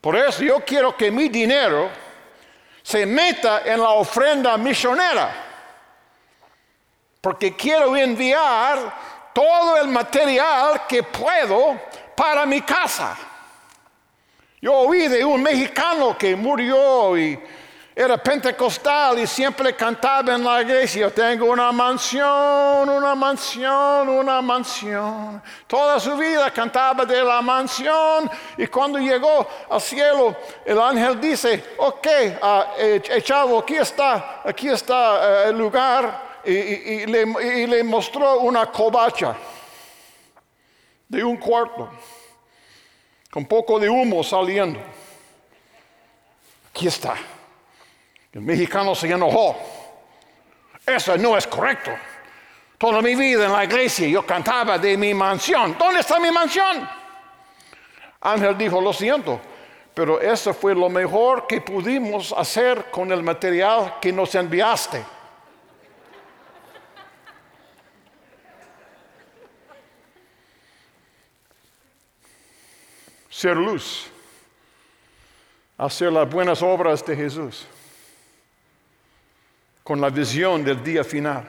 Por 0.00 0.14
eso 0.14 0.44
yo 0.44 0.60
quiero 0.64 0.96
que 0.96 1.10
mi 1.10 1.28
dinero 1.28 1.90
se 2.80 3.04
meta 3.04 3.62
en 3.64 3.80
la 3.80 3.90
ofrenda 3.90 4.56
misionera, 4.56 5.28
porque 7.20 7.56
quiero 7.56 7.96
enviar 7.96 9.32
todo 9.34 9.76
el 9.76 9.88
material 9.88 10.86
que 10.86 11.02
puedo 11.02 11.80
para 12.14 12.46
mi 12.46 12.60
casa. 12.60 13.18
Yo 14.60 14.74
oí 14.74 15.08
de 15.08 15.24
un 15.24 15.42
mexicano 15.42 16.16
que 16.16 16.36
murió 16.36 17.18
y 17.18 17.36
era 18.00 18.16
pentecostal 18.16 19.18
y 19.18 19.26
siempre 19.26 19.74
cantaba 19.74 20.32
en 20.32 20.44
la 20.44 20.62
iglesia, 20.62 21.12
tengo 21.12 21.46
una 21.46 21.72
mansión, 21.72 22.88
una 22.88 23.12
mansión, 23.16 24.08
una 24.08 24.40
mansión. 24.40 25.42
Toda 25.66 25.98
su 25.98 26.16
vida 26.16 26.48
cantaba 26.52 27.04
de 27.04 27.24
la 27.24 27.42
mansión 27.42 28.30
y 28.56 28.68
cuando 28.68 29.00
llegó 29.00 29.44
al 29.68 29.80
cielo, 29.80 30.36
el 30.64 30.80
ángel 30.80 31.20
dice, 31.20 31.74
ok, 31.76 32.06
uh, 32.40 33.58
aquí 33.58 33.74
está, 33.74 34.42
aquí 34.44 34.68
está 34.68 35.46
eh, 35.46 35.48
el 35.48 35.58
lugar 35.58 36.38
y, 36.44 37.04
le, 37.04 37.22
y 37.22 37.66
le 37.66 37.82
mostró 37.82 38.38
una 38.38 38.66
covacha 38.66 39.34
de 41.08 41.24
un 41.24 41.36
cuarto, 41.36 41.90
con 43.28 43.44
poco 43.44 43.80
de 43.80 43.88
humo 43.88 44.22
saliendo. 44.22 44.78
Aquí 46.70 46.86
está. 46.86 47.16
El 48.32 48.42
mexicano 48.42 48.94
se 48.94 49.10
enojó. 49.10 49.56
Eso 50.84 51.16
no 51.16 51.36
es 51.36 51.46
correcto. 51.46 51.90
Toda 52.76 53.02
mi 53.02 53.14
vida 53.14 53.46
en 53.46 53.52
la 53.52 53.64
iglesia 53.64 54.06
yo 54.08 54.24
cantaba 54.24 54.78
de 54.78 54.96
mi 54.96 55.14
mansión. 55.14 55.76
¿Dónde 55.78 56.00
está 56.00 56.20
mi 56.20 56.30
mansión? 56.30 56.88
Ángel 58.20 58.56
dijo, 58.56 58.80
lo 58.80 58.92
siento, 58.92 59.40
pero 59.94 60.20
eso 60.20 60.52
fue 60.52 60.74
lo 60.74 60.88
mejor 60.88 61.46
que 61.46 61.60
pudimos 61.60 62.32
hacer 62.32 62.90
con 62.90 63.10
el 63.12 63.22
material 63.22 63.96
que 64.00 64.12
nos 64.12 64.34
enviaste. 64.34 65.04
Ser 73.30 73.56
luz, 73.56 74.10
hacer 75.76 76.12
las 76.12 76.28
buenas 76.28 76.60
obras 76.60 77.04
de 77.06 77.14
Jesús 77.14 77.66
con 79.88 80.02
la 80.02 80.10
visión 80.10 80.62
del 80.62 80.84
día 80.84 81.02
final. 81.02 81.48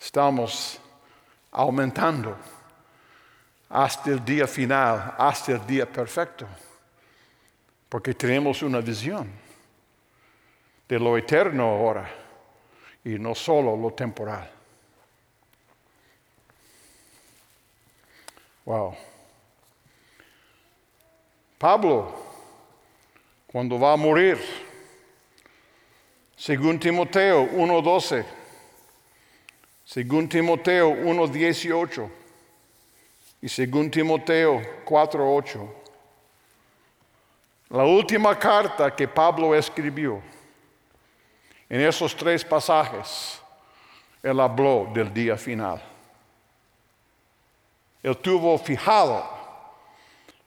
Estamos 0.00 0.78
aumentando 1.50 2.36
hasta 3.68 4.10
el 4.10 4.24
día 4.24 4.46
final, 4.46 5.16
hasta 5.18 5.54
el 5.54 5.66
día 5.66 5.90
perfecto, 5.90 6.46
porque 7.88 8.14
tenemos 8.14 8.62
una 8.62 8.78
visión 8.80 9.28
de 10.88 11.00
lo 11.00 11.18
eterno 11.18 11.64
ahora 11.64 12.08
y 13.02 13.18
no 13.18 13.34
solo 13.34 13.76
lo 13.76 13.90
temporal. 13.90 14.48
Wow. 18.64 18.96
Pablo, 21.58 22.14
cuando 23.48 23.80
va 23.80 23.94
a 23.94 23.96
morir, 23.96 24.67
según 26.38 26.78
Timoteo 26.78 27.50
1.12. 27.50 28.24
Según 29.84 30.28
Timoteo 30.28 30.90
1.18. 30.92 32.10
Y 33.42 33.48
según 33.48 33.90
Timoteo 33.90 34.62
4.8. 34.84 35.68
La 37.70 37.84
última 37.84 38.38
carta 38.38 38.94
que 38.94 39.08
Pablo 39.08 39.54
escribió. 39.54 40.22
En 41.68 41.80
esos 41.82 42.16
tres 42.16 42.44
pasajes, 42.44 43.40
él 44.22 44.40
habló 44.40 44.88
del 44.94 45.12
día 45.12 45.36
final. 45.36 45.82
Él 48.02 48.16
tuvo 48.16 48.56
fijado, 48.58 49.28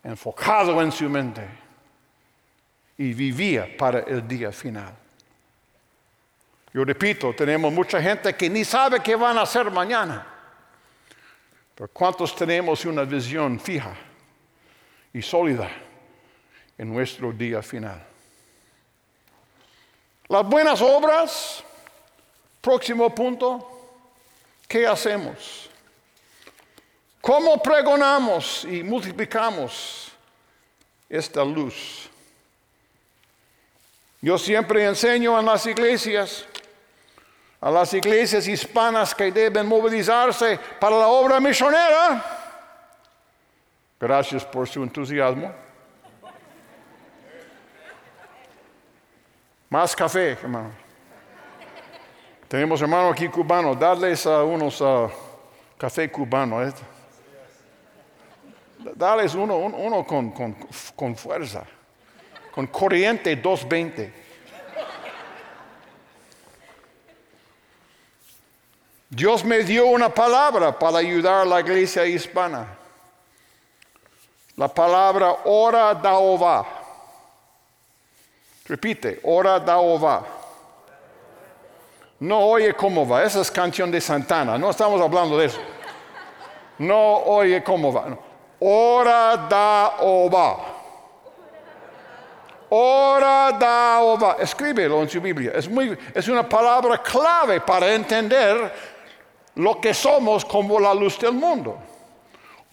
enfocado 0.03 0.81
en 0.81 0.91
su 0.91 1.07
mente 1.09 1.47
y 2.97 3.13
vivía 3.13 3.67
para 3.77 3.99
el 3.99 4.27
día 4.27 4.51
final. 4.51 4.95
Yo 6.73 6.85
repito, 6.85 7.33
tenemos 7.33 7.71
mucha 7.73 8.01
gente 8.01 8.33
que 8.33 8.49
ni 8.49 8.63
sabe 8.63 9.01
qué 9.01 9.15
van 9.15 9.37
a 9.37 9.41
hacer 9.41 9.69
mañana. 9.69 10.25
Pero 11.75 11.89
¿cuántos 11.89 12.33
tenemos 12.35 12.85
una 12.85 13.03
visión 13.03 13.59
fija 13.59 13.93
y 15.13 15.21
sólida 15.21 15.69
en 16.77 16.93
nuestro 16.93 17.33
día 17.33 17.61
final? 17.61 18.01
Las 20.29 20.45
buenas 20.45 20.81
obras, 20.81 21.61
próximo 22.61 23.13
punto, 23.13 23.67
¿qué 24.65 24.87
hacemos? 24.87 25.69
¿Cómo 27.19 27.61
pregonamos 27.61 28.63
y 28.63 28.81
multiplicamos 28.81 30.09
esta 31.09 31.43
luz? 31.43 32.09
Yo 34.21 34.37
siempre 34.37 34.85
enseño 34.85 35.37
en 35.37 35.45
las 35.45 35.65
iglesias 35.65 36.45
a 37.61 37.69
las 37.69 37.93
iglesias 37.93 38.47
hispanas 38.47 39.13
que 39.13 39.31
deben 39.31 39.67
movilizarse 39.67 40.59
para 40.79 40.97
la 40.97 41.07
obra 41.07 41.39
misionera. 41.39 42.25
Gracias 43.99 44.43
por 44.43 44.67
su 44.67 44.81
entusiasmo. 44.81 45.53
Más 49.69 49.95
café, 49.95 50.31
hermano. 50.31 50.71
Tenemos 52.47 52.81
hermano 52.81 53.09
aquí 53.09 53.29
cubano, 53.29 53.75
darles 53.75 54.25
unos 54.25 54.81
uh, 54.81 55.09
café 55.77 56.11
cubano. 56.11 56.63
¿eh? 56.63 56.73
Darles 58.95 59.35
uno, 59.35 59.55
uno 59.55 60.03
con, 60.03 60.31
con, 60.31 60.57
con 60.95 61.15
fuerza, 61.15 61.63
con 62.51 62.65
corriente 62.67 63.35
220. 63.35 64.20
Dios 69.13 69.43
me 69.43 69.61
dio 69.63 69.87
una 69.87 70.07
palabra 70.07 70.79
para 70.79 70.99
ayudar 70.99 71.41
a 71.41 71.45
la 71.45 71.59
iglesia 71.59 72.05
hispana. 72.05 72.65
La 74.55 74.69
palabra 74.69 75.39
ora 75.43 75.93
daova. 75.93 76.65
Repite, 78.65 79.19
ora 79.23 79.59
daova. 79.59 80.23
No 82.21 82.39
oye 82.39 82.73
cómo 82.73 83.05
va, 83.05 83.23
esa 83.23 83.41
es 83.41 83.51
canción 83.51 83.91
de 83.91 83.99
Santana, 83.99 84.57
no 84.57 84.69
estamos 84.69 85.01
hablando 85.01 85.37
de 85.37 85.47
eso. 85.47 85.59
No 86.77 87.17
oye 87.25 87.61
cómo 87.61 87.91
va. 87.91 88.17
Ora 88.61 89.35
da 89.49 89.95
ova. 89.99 90.57
Ora 92.69 93.51
da 93.59 93.99
ova. 93.99 94.37
Escríbelo 94.39 95.01
en 95.01 95.09
su 95.09 95.19
Biblia. 95.19 95.51
Es, 95.53 95.67
muy, 95.67 95.97
es 96.13 96.27
una 96.29 96.47
palabra 96.47 96.99
clave 96.99 97.59
para 97.59 97.93
entender 97.93 98.71
lo 99.61 99.79
que 99.79 99.93
somos 99.93 100.43
como 100.43 100.79
la 100.79 100.91
luz 100.91 101.19
del 101.19 101.33
mundo. 101.33 101.77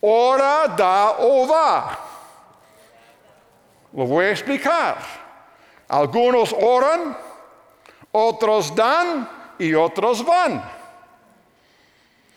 Ora 0.00 0.68
da 0.68 1.10
ova. 1.18 1.98
Lo 3.92 4.06
voy 4.06 4.24
a 4.24 4.30
explicar. 4.30 4.96
Algunos 5.86 6.54
oran, 6.58 7.14
otros 8.10 8.74
dan 8.74 9.28
y 9.58 9.74
otros 9.74 10.24
van. 10.24 10.62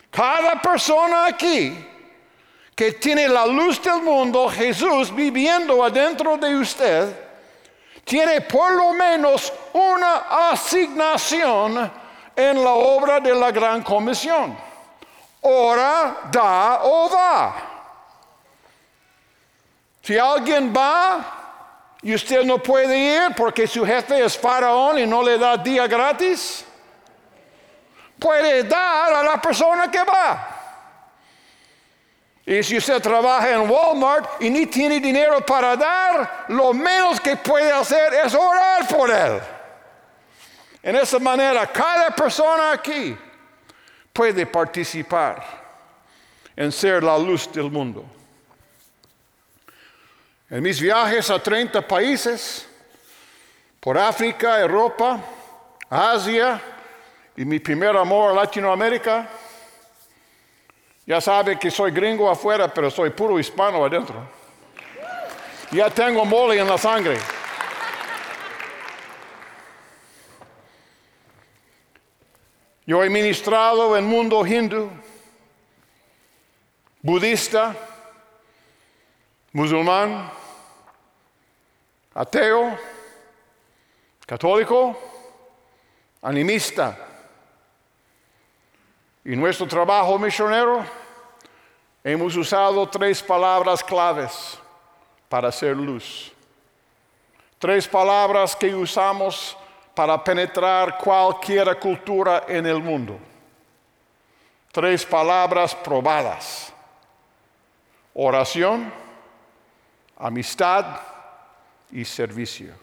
Cada 0.09 0.61
persona 0.61 1.27
aquí 1.27 1.87
que 2.75 2.91
tiene 2.91 3.29
la 3.29 3.45
luz 3.45 3.81
del 3.81 4.01
mundo, 4.01 4.49
Jesús 4.49 5.15
viviendo 5.15 5.81
adentro 5.81 6.35
de 6.35 6.55
usted, 6.57 7.15
tiene 8.03 8.41
por 8.41 8.73
lo 8.73 8.91
menos 8.91 9.53
una 9.71 10.49
asignación 10.51 12.00
en 12.49 12.63
la 12.63 12.71
obra 12.71 13.19
de 13.19 13.33
la 13.35 13.51
gran 13.51 13.81
comisión. 13.83 14.57
Ora, 15.41 16.29
da 16.31 16.81
o 16.83 17.09
va. 17.09 17.53
Si 20.01 20.17
alguien 20.17 20.73
va 20.75 21.97
y 22.01 22.13
usted 22.15 22.43
no 22.43 22.57
puede 22.57 22.97
ir 22.97 23.35
porque 23.35 23.67
su 23.67 23.85
jefe 23.85 24.23
es 24.23 24.37
faraón 24.37 24.97
y 24.99 25.05
no 25.05 25.21
le 25.21 25.37
da 25.37 25.57
día 25.57 25.87
gratis, 25.87 26.65
puede 28.19 28.63
dar 28.63 29.13
a 29.13 29.23
la 29.23 29.41
persona 29.41 29.89
que 29.89 30.03
va. 30.03 30.47
Y 32.45 32.63
si 32.63 32.77
usted 32.77 33.01
trabaja 33.01 33.51
en 33.51 33.69
Walmart 33.69 34.41
y 34.41 34.49
ni 34.49 34.65
tiene 34.65 34.99
dinero 34.99 35.45
para 35.45 35.75
dar, 35.75 36.45
lo 36.49 36.73
menos 36.73 37.21
que 37.21 37.37
puede 37.37 37.71
hacer 37.71 38.13
es 38.13 38.33
orar 38.33 38.87
por 38.87 39.11
él. 39.11 39.39
En 40.83 40.95
esa 40.95 41.19
manera, 41.19 41.67
cada 41.67 42.09
persona 42.09 42.71
aquí 42.71 43.15
puede 44.11 44.45
participar 44.45 45.43
en 46.55 46.71
ser 46.71 47.03
la 47.03 47.17
luz 47.17 47.51
del 47.51 47.69
mundo. 47.69 48.05
En 50.49 50.61
mis 50.61 50.81
viajes 50.81 51.29
a 51.29 51.41
30 51.41 51.87
países, 51.87 52.67
por 53.79 53.97
África, 53.97 54.59
Europa, 54.59 55.19
Asia 55.89 56.61
y 57.35 57.45
mi 57.45 57.59
primer 57.59 57.95
amor 57.95 58.35
Latinoamérica, 58.35 59.29
ya 61.05 61.19
sabe 61.19 61.57
que 61.57 61.71
soy 61.71 61.91
gringo 61.91 62.29
afuera, 62.29 62.71
pero 62.73 62.91
soy 62.91 63.09
puro 63.11 63.39
hispano 63.39 63.83
adentro. 63.85 64.15
Ya 65.71 65.89
tengo 65.89 66.25
mole 66.25 66.59
en 66.59 66.67
la 66.67 66.77
sangre. 66.77 67.17
Yo 72.85 73.03
he 73.03 73.09
ministrado 73.09 73.95
en 73.95 74.05
mundo 74.05 74.45
hindú, 74.45 74.89
budista, 77.01 77.75
musulmán, 79.53 80.31
ateo, 82.13 82.77
católico, 84.25 84.97
animista. 86.21 86.97
Y 89.23 89.35
nuestro 89.35 89.67
trabajo 89.67 90.17
misionero 90.17 90.83
hemos 92.03 92.35
usado 92.35 92.87
tres 92.89 93.21
palabras 93.21 93.83
claves 93.83 94.57
para 95.29 95.49
hacer 95.49 95.77
luz. 95.77 96.31
Tres 97.59 97.87
palabras 97.87 98.55
que 98.55 98.73
usamos 98.73 99.55
para 99.93 100.23
penetrar 100.23 100.97
cualquier 100.97 101.77
cultura 101.79 102.45
en 102.47 102.65
el 102.65 102.81
mundo. 102.81 103.19
Tres 104.71 105.05
palabras 105.05 105.75
probadas. 105.75 106.71
Oración, 108.13 108.91
amistad 110.17 110.85
y 111.91 112.05
servicio. 112.05 112.73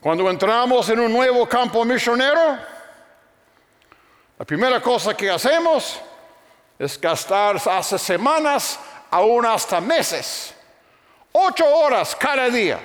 Cuando 0.00 0.28
entramos 0.30 0.88
en 0.88 1.00
un 1.00 1.12
nuevo 1.12 1.48
campo 1.48 1.84
misionero, 1.84 2.58
la 4.38 4.44
primera 4.44 4.80
cosa 4.80 5.16
que 5.16 5.28
hacemos 5.28 6.00
es 6.78 7.00
gastar 7.00 7.56
hace 7.56 7.98
semanas, 7.98 8.78
aún 9.10 9.44
hasta 9.44 9.80
meses, 9.80 10.54
ocho 11.32 11.66
horas 11.66 12.14
cada 12.14 12.48
día, 12.48 12.78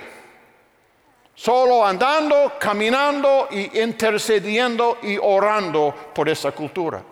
solo 1.34 1.84
andando, 1.84 2.52
caminando 2.58 3.48
y 3.50 3.80
intercediendo 3.80 4.98
y 5.02 5.18
orando 5.20 5.94
por 6.14 6.28
esa 6.28 6.52
cultura. 6.52 7.02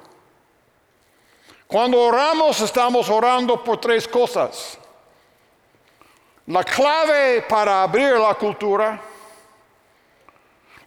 Cuando 1.67 2.01
oramos 2.01 2.61
estamos 2.61 3.09
orando 3.09 3.65
por 3.65 3.81
tres 3.81 4.07
cosas. 4.07 4.79
La 6.47 6.63
clave 6.65 7.43
para 7.49 7.85
abrir 7.85 8.13
la 8.19 8.35
cultura, 8.35 9.01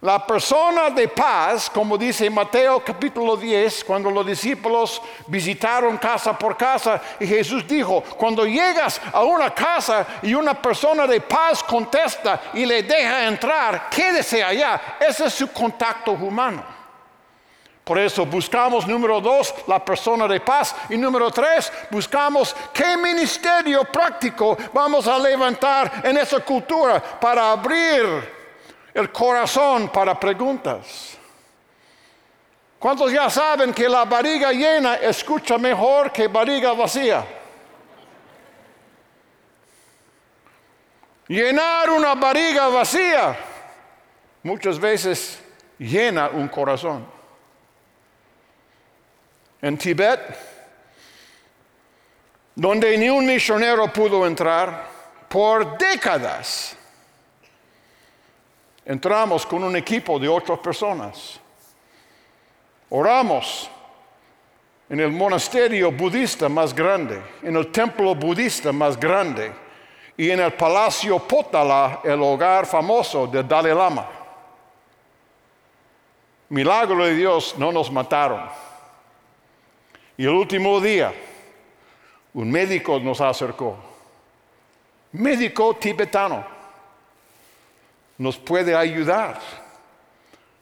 la 0.05 0.23
persona 0.23 0.91
de 0.91 1.07
paz, 1.07 1.67
como 1.67 1.97
dice 1.97 2.29
Mateo 2.29 2.79
capítulo 2.85 3.35
10, 3.35 3.83
cuando 3.83 4.11
los 4.11 4.23
discípulos 4.23 5.01
visitaron 5.25 5.97
casa 5.97 6.37
por 6.37 6.55
casa 6.55 7.01
y 7.19 7.25
Jesús 7.25 7.67
dijo, 7.67 8.03
cuando 8.15 8.45
llegas 8.45 9.01
a 9.11 9.23
una 9.23 9.49
casa 9.49 10.05
y 10.21 10.35
una 10.35 10.53
persona 10.53 11.07
de 11.07 11.21
paz 11.21 11.63
contesta 11.63 12.39
y 12.53 12.67
le 12.67 12.83
deja 12.83 13.25
entrar, 13.25 13.89
quédese 13.89 14.43
allá. 14.43 14.97
Ese 14.99 15.25
es 15.25 15.33
su 15.33 15.51
contacto 15.51 16.11
humano. 16.11 16.63
Por 17.83 17.97
eso 17.97 18.27
buscamos, 18.27 18.85
número 18.85 19.19
dos, 19.19 19.55
la 19.65 19.83
persona 19.83 20.27
de 20.27 20.39
paz. 20.39 20.75
Y 20.89 20.97
número 20.97 21.31
tres, 21.31 21.73
buscamos 21.89 22.55
qué 22.71 22.95
ministerio 22.95 23.83
práctico 23.85 24.55
vamos 24.71 25.07
a 25.07 25.17
levantar 25.17 26.01
en 26.03 26.15
esa 26.17 26.41
cultura 26.41 27.01
para 27.19 27.51
abrir 27.51 28.34
el 28.95 29.11
corazón 29.11 29.89
para 29.89 30.17
preguntas. 30.17 31.17
¿Cuántos 32.79 33.11
ya 33.11 33.29
saben 33.29 33.73
que 33.73 33.89
la 33.89 34.05
barriga 34.05 34.53
llena 34.53 34.95
escucha 34.95 35.57
mejor 35.57 36.13
que 36.13 36.27
barriga 36.29 36.71
vacía? 36.71 37.25
Llenar 41.27 41.89
una 41.89 42.15
barriga 42.15 42.69
vacía 42.69 43.37
muchas 44.43 44.79
veces 44.79 45.41
llena 45.77 46.29
un 46.29 46.47
corazón 46.47 47.05
en 49.61 49.77
Tibet, 49.77 50.21
donde 52.53 52.97
ni 52.97 53.09
un 53.09 53.25
misionero 53.25 53.91
pudo 53.91 54.25
entrar 54.25 54.87
por 55.27 55.77
décadas. 55.77 56.77
Entramos 58.85 59.45
con 59.47 59.63
un 59.63 59.75
equipo 59.75 60.19
de 60.19 60.29
ocho 60.29 60.61
personas. 60.61 61.39
Oramos 62.89 63.67
en 64.87 64.99
el 64.99 65.11
monasterio 65.11 65.91
budista 65.91 66.47
más 66.47 66.73
grande, 66.73 67.19
en 67.41 67.55
el 67.55 67.71
templo 67.71 68.13
budista 68.13 68.71
más 68.71 68.99
grande 68.99 69.51
y 70.15 70.29
en 70.29 70.39
el 70.39 70.53
palacio 70.53 71.17
Potala, 71.17 72.01
el 72.03 72.21
hogar 72.21 72.67
famoso 72.67 73.25
de 73.25 73.43
Dalai 73.43 73.73
Lama. 73.73 74.07
Milagro 76.49 77.03
de 77.05 77.15
Dios, 77.15 77.55
no 77.57 77.71
nos 77.71 77.91
mataron. 77.91 78.47
Y 80.15 80.23
el 80.23 80.29
último 80.29 80.79
día, 80.79 81.11
un 82.35 82.51
médico 82.51 82.99
nos 82.99 83.19
acercó, 83.19 83.75
médico 85.11 85.75
tibetano, 85.75 86.54
nos 88.17 88.37
puede 88.37 88.75
ayudar. 88.75 89.39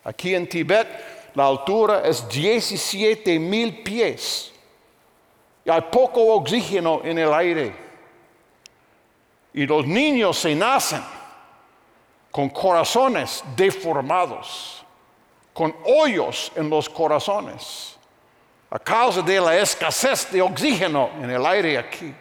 Aquí 0.03 0.35
en 0.35 0.47
Tibet 0.47 0.87
la 1.35 1.47
altura 1.47 2.01
es 2.05 2.27
17 2.27 3.39
mil 3.39 3.83
pies. 3.83 4.51
Y 5.65 5.69
hay 5.69 5.81
poco 5.81 6.33
oxígeno 6.35 7.01
en 7.03 7.17
el 7.19 7.33
aire. 7.33 7.75
Y 9.53 9.65
los 9.65 9.85
niños 9.85 10.37
se 10.37 10.55
nacen 10.55 11.03
con 12.31 12.49
corazones 12.49 13.43
deformados, 13.55 14.83
con 15.53 15.75
hoyos 15.85 16.51
en 16.55 16.69
los 16.69 16.89
corazones 16.89 17.93
a 18.73 18.79
causa 18.79 19.21
de 19.21 19.39
la 19.39 19.55
escasez 19.55 20.31
de 20.31 20.41
oxígeno 20.41 21.11
en 21.21 21.29
el 21.29 21.45
aire 21.45 21.77
aquí. 21.77 22.11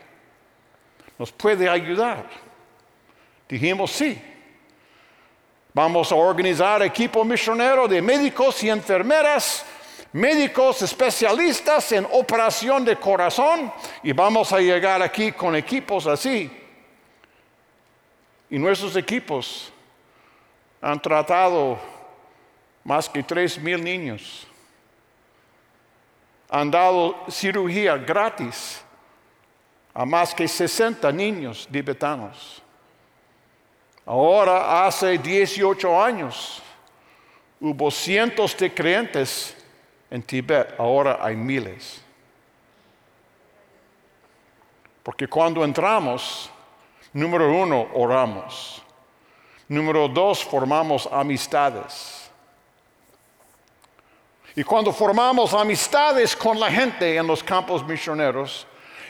¿Nos 1.18 1.32
puede 1.32 1.66
ayudar? 1.66 2.26
Dijimos 3.48 3.90
sí. 3.90 4.20
Vamos 5.74 6.12
a 6.12 6.16
organizar 6.16 6.82
equipo 6.82 7.24
misionero 7.24 7.88
de 7.88 8.02
médicos 8.02 8.62
y 8.62 8.68
enfermeras 8.68 9.64
médicos 10.12 10.82
especialistas 10.82 11.92
en 11.92 12.06
operación 12.12 12.85
de 12.85 12.96
corazón 12.96 13.72
y 14.02 14.12
vamos 14.12 14.52
a 14.52 14.61
llegar 14.61 15.00
aquí 15.02 15.32
con 15.32 15.56
equipos 15.56 16.06
así. 16.06 16.50
Y 18.50 18.58
nuestros 18.58 18.94
equipos 18.96 19.72
han 20.82 21.00
tratado 21.00 21.78
más 22.85 23.08
que 23.08 23.22
tres 23.22 23.58
mil 23.58 23.82
niños. 23.82 24.46
Han 26.50 26.70
dado 26.70 27.16
cirugía 27.30 27.96
gratis 27.96 28.82
a 29.94 30.04
más 30.04 30.35
que 30.35 30.46
60 30.46 31.11
niños 31.12 31.66
tibetanos. 31.70 32.62
Ahora, 34.04 34.86
hace 34.86 35.16
18 35.18 36.02
años, 36.02 36.60
hubo 37.60 37.90
cientos 37.90 38.56
de 38.56 38.72
creyentes 38.72 39.56
en 40.10 40.22
Tibet, 40.22 40.74
ahora 40.78 41.18
hay 41.20 41.36
miles. 41.36 42.02
Porque 45.02 45.26
cuando 45.26 45.64
entramos, 45.64 46.50
número 47.12 47.50
uno, 47.50 47.88
oramos. 47.94 48.82
Número 49.68 50.08
dos, 50.08 50.44
formamos 50.44 51.08
amistades. 51.10 52.30
Y 54.54 54.62
cuando 54.62 54.92
formamos 54.92 55.54
amistades 55.54 56.36
con 56.36 56.60
la 56.60 56.70
gente 56.70 57.16
en 57.16 57.26
los 57.26 57.42
campos 57.42 57.84
misioneros, 57.86 58.66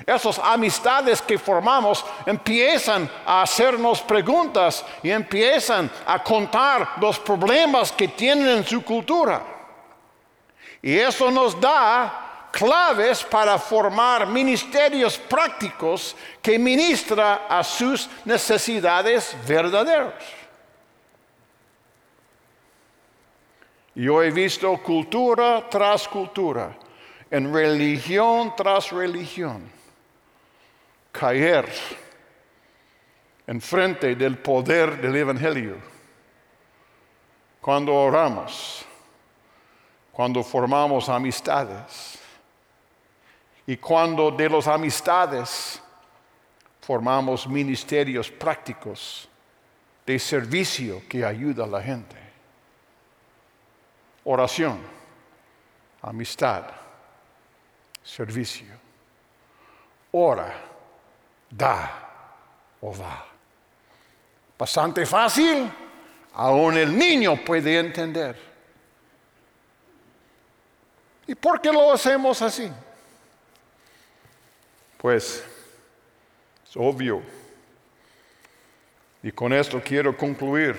esas 0.07 0.39
amistades 0.39 1.21
que 1.23 1.39
formamos 1.39 2.05
empiezan 2.27 3.09
a 3.27 3.43
hacernos 3.43 4.01
preguntas 4.03 4.85
y 5.03 5.11
empiezan 5.11 5.91
a 6.07 6.23
contar 6.23 6.95
los 7.01 7.19
problemas 7.19 7.93
que 7.93 8.09
tienen 8.09 8.49
en 8.49 8.65
su 8.65 8.83
cultura. 8.83 9.43
Y 10.83 10.97
eso 10.99 11.31
nos 11.31 11.61
da 11.61 12.49
claves 12.53 13.25
para 13.25 13.59
formar 13.59 14.27
ministerios 14.27 15.17
prácticos 15.17 16.15
que 16.41 16.59
ministra 16.59 17.47
a 17.49 17.65
sus 17.65 18.09
necesidades 18.25 19.35
verdaderas. 19.47 20.15
Yo 23.95 24.23
he 24.23 24.31
visto 24.31 24.77
cultura 24.79 25.69
tras 25.69 26.09
cultura, 26.09 26.77
en 27.31 27.53
religión 27.53 28.55
tras 28.57 28.91
religión, 28.91 29.71
caer 31.13 31.71
en 33.47 33.61
frente 33.61 34.17
del 34.17 34.39
poder 34.39 35.01
del 35.01 35.15
Evangelio 35.15 35.77
cuando 37.61 37.95
oramos 37.95 38.87
cuando 40.13 40.43
formamos 40.43 41.09
amistades 41.09 42.19
y 43.67 43.77
cuando 43.79 44.31
de 44.31 44.49
las 44.49 44.69
amistades 44.69 45.83
formamos 46.81 47.47
ministerios 47.47 48.31
prácticos 48.31 49.29
de 50.05 50.19
servicio 50.19 51.03
que 51.09 51.25
ayuda 51.25 51.65
a 51.65 51.69
la 51.69 51.81
gente. 51.81 52.17
Oración, 54.25 54.81
amistad, 56.03 56.65
servicio. 58.03 58.67
Ora, 60.11 60.53
da 61.57 62.77
o 62.81 62.93
va. 62.93 63.27
Bastante 64.59 65.05
fácil, 65.07 65.71
aún 66.35 66.77
el 66.79 66.97
niño 66.97 67.45
puede 67.45 67.79
entender. 67.79 68.37
¿Y 71.27 71.35
por 71.35 71.61
qué 71.61 71.71
lo 71.71 71.93
hacemos 71.93 72.41
así? 72.43 72.71
Pues 74.99 75.45
es 76.69 76.77
obvio. 76.77 77.23
Y 79.23 79.31
con 79.31 79.53
esto 79.53 79.81
quiero 79.85 80.17
concluir. 80.17 80.77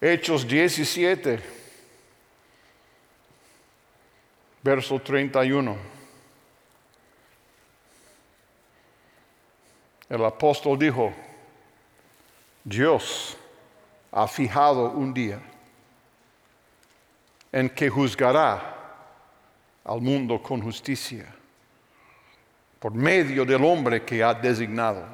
Hechos 0.00 0.46
17, 0.46 1.40
verso 4.62 5.00
31. 5.00 6.03
El 10.14 10.24
apóstol 10.24 10.78
dijo, 10.78 11.12
Dios 12.62 13.36
ha 14.12 14.28
fijado 14.28 14.90
un 14.90 15.12
día 15.12 15.40
en 17.50 17.68
que 17.68 17.90
juzgará 17.90 18.62
al 19.82 20.00
mundo 20.00 20.40
con 20.40 20.62
justicia 20.62 21.26
por 22.78 22.94
medio 22.94 23.44
del 23.44 23.64
hombre 23.64 24.04
que 24.04 24.22
ha 24.22 24.32
designado. 24.32 25.04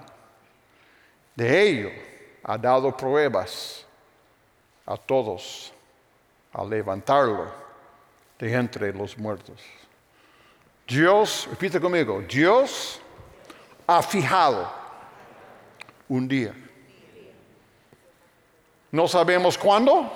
De 1.35 1.63
ello 1.63 1.91
ha 2.45 2.59
dado 2.59 2.95
pruebas 2.95 3.87
a 4.85 4.99
todos 4.99 5.73
al 6.53 6.69
levantarlo 6.69 7.51
de 8.39 8.53
entre 8.53 8.93
los 8.93 9.17
muertos. 9.17 9.63
Dios, 10.87 11.49
repite 11.49 11.81
conmigo, 11.81 12.21
Dios 12.29 13.01
ha 13.87 14.03
fijado 14.03 14.80
un 16.11 16.27
día. 16.29 16.53
No 18.91 19.07
sabemos 19.07 19.57
cuándo, 19.57 20.11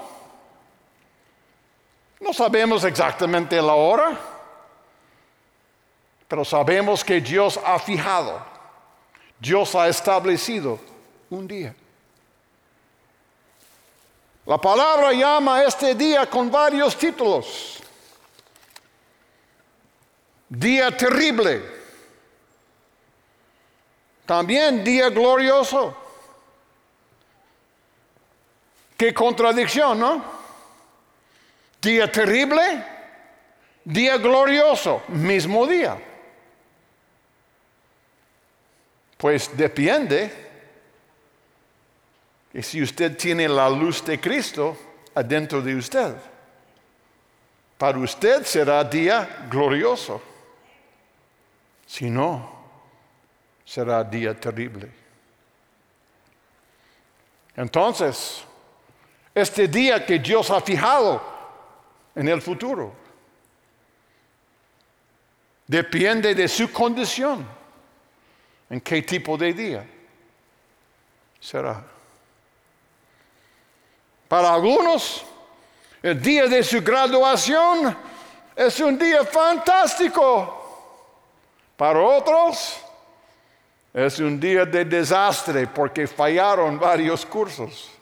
no 2.20 2.32
sabemos 2.32 2.82
exactamente 2.84 3.56
la 3.62 3.74
hora, 3.74 4.18
pero 6.26 6.44
sabemos 6.44 7.04
que 7.04 7.20
Dios 7.20 7.60
ha 7.64 7.78
fijado, 7.78 8.44
Dios 9.38 9.74
ha 9.76 9.88
establecido 9.88 10.80
un 11.30 11.46
día. 11.46 11.76
La 14.46 14.58
palabra 14.58 15.12
llama 15.12 15.58
a 15.58 15.64
este 15.64 15.94
día 15.94 16.28
con 16.28 16.50
varios 16.50 16.98
títulos. 16.98 17.80
Día 20.48 20.94
terrible. 20.94 21.73
También 24.26 24.82
día 24.82 25.10
glorioso. 25.10 25.96
Qué 28.96 29.12
contradicción, 29.12 29.98
¿no? 29.98 30.24
Día 31.82 32.10
terrible, 32.10 32.84
día 33.84 34.16
glorioso, 34.16 35.02
mismo 35.08 35.66
día. 35.66 35.98
Pues 39.16 39.54
depende 39.56 40.32
que 42.52 42.62
si 42.62 42.82
usted 42.82 43.16
tiene 43.16 43.48
la 43.48 43.68
luz 43.68 44.04
de 44.04 44.20
Cristo 44.20 44.76
adentro 45.14 45.60
de 45.60 45.74
usted. 45.74 46.14
Para 47.76 47.98
usted 47.98 48.44
será 48.44 48.84
día 48.84 49.46
glorioso. 49.50 50.22
Si 51.86 52.08
no, 52.08 52.53
será 53.74 54.04
día 54.04 54.38
terrible. 54.38 54.88
Entonces, 57.56 58.44
este 59.34 59.66
día 59.66 60.06
que 60.06 60.20
Dios 60.20 60.48
ha 60.50 60.60
fijado 60.60 61.20
en 62.14 62.28
el 62.28 62.40
futuro. 62.40 62.94
Depende 65.66 66.36
de 66.36 66.46
su 66.46 66.70
condición, 66.70 67.44
en 68.70 68.80
qué 68.80 69.02
tipo 69.02 69.36
de 69.36 69.52
día 69.52 69.84
será. 71.40 71.82
Para 74.28 74.54
algunos, 74.54 75.24
el 76.00 76.22
día 76.22 76.46
de 76.46 76.62
su 76.62 76.80
graduación 76.80 77.96
es 78.54 78.78
un 78.78 78.96
día 78.96 79.24
fantástico. 79.24 80.60
Para 81.76 81.98
otros, 81.98 82.83
es 83.94 84.18
un 84.18 84.40
día 84.40 84.64
de 84.64 84.84
desastre 84.84 85.68
porque 85.68 86.08
fallaron 86.08 86.80
varios 86.80 87.24
cursos. 87.24 87.92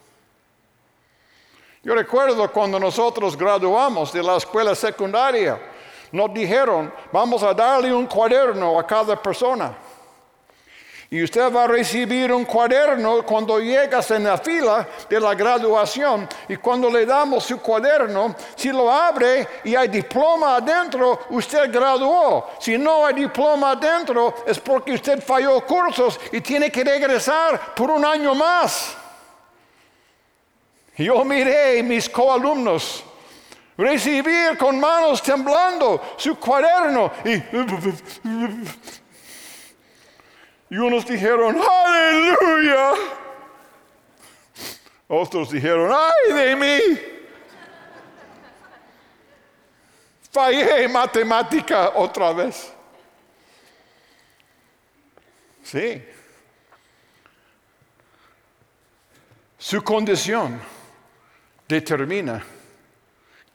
Yo 1.83 1.95
recuerdo 1.95 2.51
cuando 2.51 2.81
nosotros 2.81 3.37
graduamos 3.37 4.11
de 4.11 4.23
la 4.23 4.39
escuela 4.39 4.75
secundaria, 4.75 5.61
nos 6.11 6.33
dijeron, 6.33 6.93
vamos 7.13 7.43
a 7.43 7.53
darle 7.53 7.93
un 7.93 8.07
cuaderno 8.07 8.79
a 8.79 8.87
cada 8.87 9.21
persona. 9.21 9.77
Y 11.13 11.23
usted 11.23 11.53
va 11.53 11.65
a 11.65 11.67
recibir 11.67 12.33
un 12.33 12.47
cuaderno 12.47 13.23
cuando 13.23 13.61
llegas 13.61 14.11
en 14.13 14.25
la 14.25 14.39
fila 14.39 14.89
de 15.11 15.21
la 15.21 15.35
graduación. 15.35 16.27
Y 16.49 16.57
cuando 16.57 16.89
le 16.89 17.05
damos 17.05 17.45
su 17.45 17.61
cuaderno, 17.61 18.35
si 18.57 18.71
lo 18.71 18.91
abre 18.91 19.47
y 19.63 19.75
hay 19.75 19.89
diploma 19.89 20.57
adentro, 20.57 21.21
usted 21.29 21.71
graduó. 21.71 22.53
Si 22.59 22.79
no 22.79 23.05
hay 23.05 23.13
diploma 23.13 23.73
adentro, 23.73 24.37
es 24.47 24.59
porque 24.59 24.93
usted 24.93 25.23
falló 25.23 25.61
cursos 25.67 26.19
y 26.33 26.41
tiene 26.41 26.73
que 26.73 26.83
regresar 26.83 27.75
por 27.75 27.91
un 27.91 28.07
año 28.07 28.35
más. 28.35 28.97
Yo 30.97 31.23
miré 31.27 31.83
mis 31.83 32.09
coalumnos 32.09 33.05
recibir 33.77 34.57
con 34.57 34.81
manos 34.81 35.23
temblando 35.23 36.01
su 36.17 36.37
cuaderno 36.37 37.13
y, 37.23 37.35
y 40.73 40.77
unos 40.79 41.07
dijeron, 41.07 41.55
aleluya. 41.55 42.93
Otros 45.07 45.51
dijeron, 45.51 45.93
ay 45.95 46.33
de 46.33 46.57
mí. 46.57 46.99
Fallé 50.31 50.89
matemática 50.89 51.91
otra 51.91 52.33
vez. 52.33 52.73
Sí. 55.63 56.03
Su 59.59 59.85
condición 59.85 60.59
determina 61.69 62.43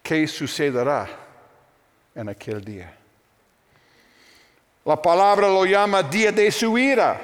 qué 0.03 0.27
sucederá 0.27 1.09
en 2.13 2.29
aquel 2.29 2.63
día. 2.63 2.96
La 4.87 4.95
palabra 4.95 5.49
lo 5.49 5.65
llama 5.65 6.01
día 6.01 6.31
de 6.31 6.49
su 6.49 6.77
ira, 6.77 7.19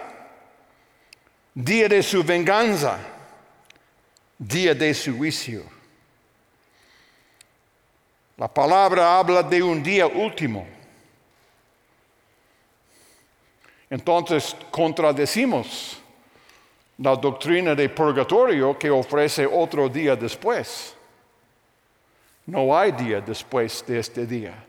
día 1.54 1.88
de 1.88 2.04
su 2.04 2.22
venganza, 2.22 3.00
día 4.38 4.76
de 4.76 4.94
su 4.94 5.16
juicio. 5.16 5.64
La 8.36 8.50
palabra 8.50 9.18
habla 9.18 9.42
de 9.42 9.64
un 9.64 9.82
día 9.82 10.06
último. 10.06 10.68
Entonces 13.90 14.54
contradecimos 14.70 16.02
la 16.98 17.16
doctrina 17.16 17.74
de 17.74 17.88
purgatorio 17.88 18.78
que 18.78 18.90
ofrece 18.90 19.46
otro 19.46 19.88
día 19.88 20.18
después. 20.18 20.94
No 22.46 22.78
hay 22.78 22.92
día 22.92 23.22
después 23.22 23.86
de 23.88 24.00
este 24.00 24.26
día. 24.26 24.66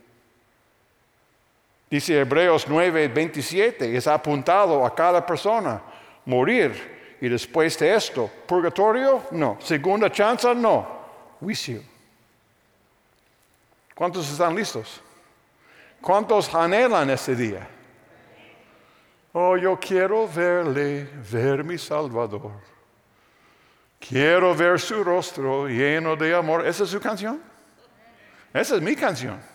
Dice 1.94 2.18
Hebreos 2.18 2.66
9, 2.66 3.06
27, 3.06 3.96
es 3.96 4.08
apuntado 4.08 4.84
a 4.84 4.92
cada 4.92 5.24
persona 5.24 5.80
morir 6.24 7.16
y 7.20 7.28
después 7.28 7.78
de 7.78 7.94
esto, 7.94 8.28
purgatorio, 8.48 9.22
no, 9.30 9.58
segunda 9.60 10.10
chance, 10.10 10.52
no, 10.56 10.84
juicio. 11.38 11.80
¿Cuántos 13.94 14.28
están 14.28 14.56
listos? 14.56 15.00
¿Cuántos 16.00 16.52
anhelan 16.52 17.10
ese 17.10 17.36
día? 17.36 17.64
Oh, 19.32 19.56
yo 19.56 19.78
quiero 19.78 20.26
verle, 20.26 21.08
ver 21.30 21.62
mi 21.62 21.78
Salvador. 21.78 22.54
Quiero 24.00 24.52
ver 24.52 24.80
su 24.80 25.04
rostro 25.04 25.68
lleno 25.68 26.16
de 26.16 26.34
amor. 26.34 26.66
¿Esa 26.66 26.82
es 26.82 26.90
su 26.90 26.98
canción? 26.98 27.40
Esa 28.52 28.74
es 28.74 28.82
mi 28.82 28.96
canción. 28.96 29.53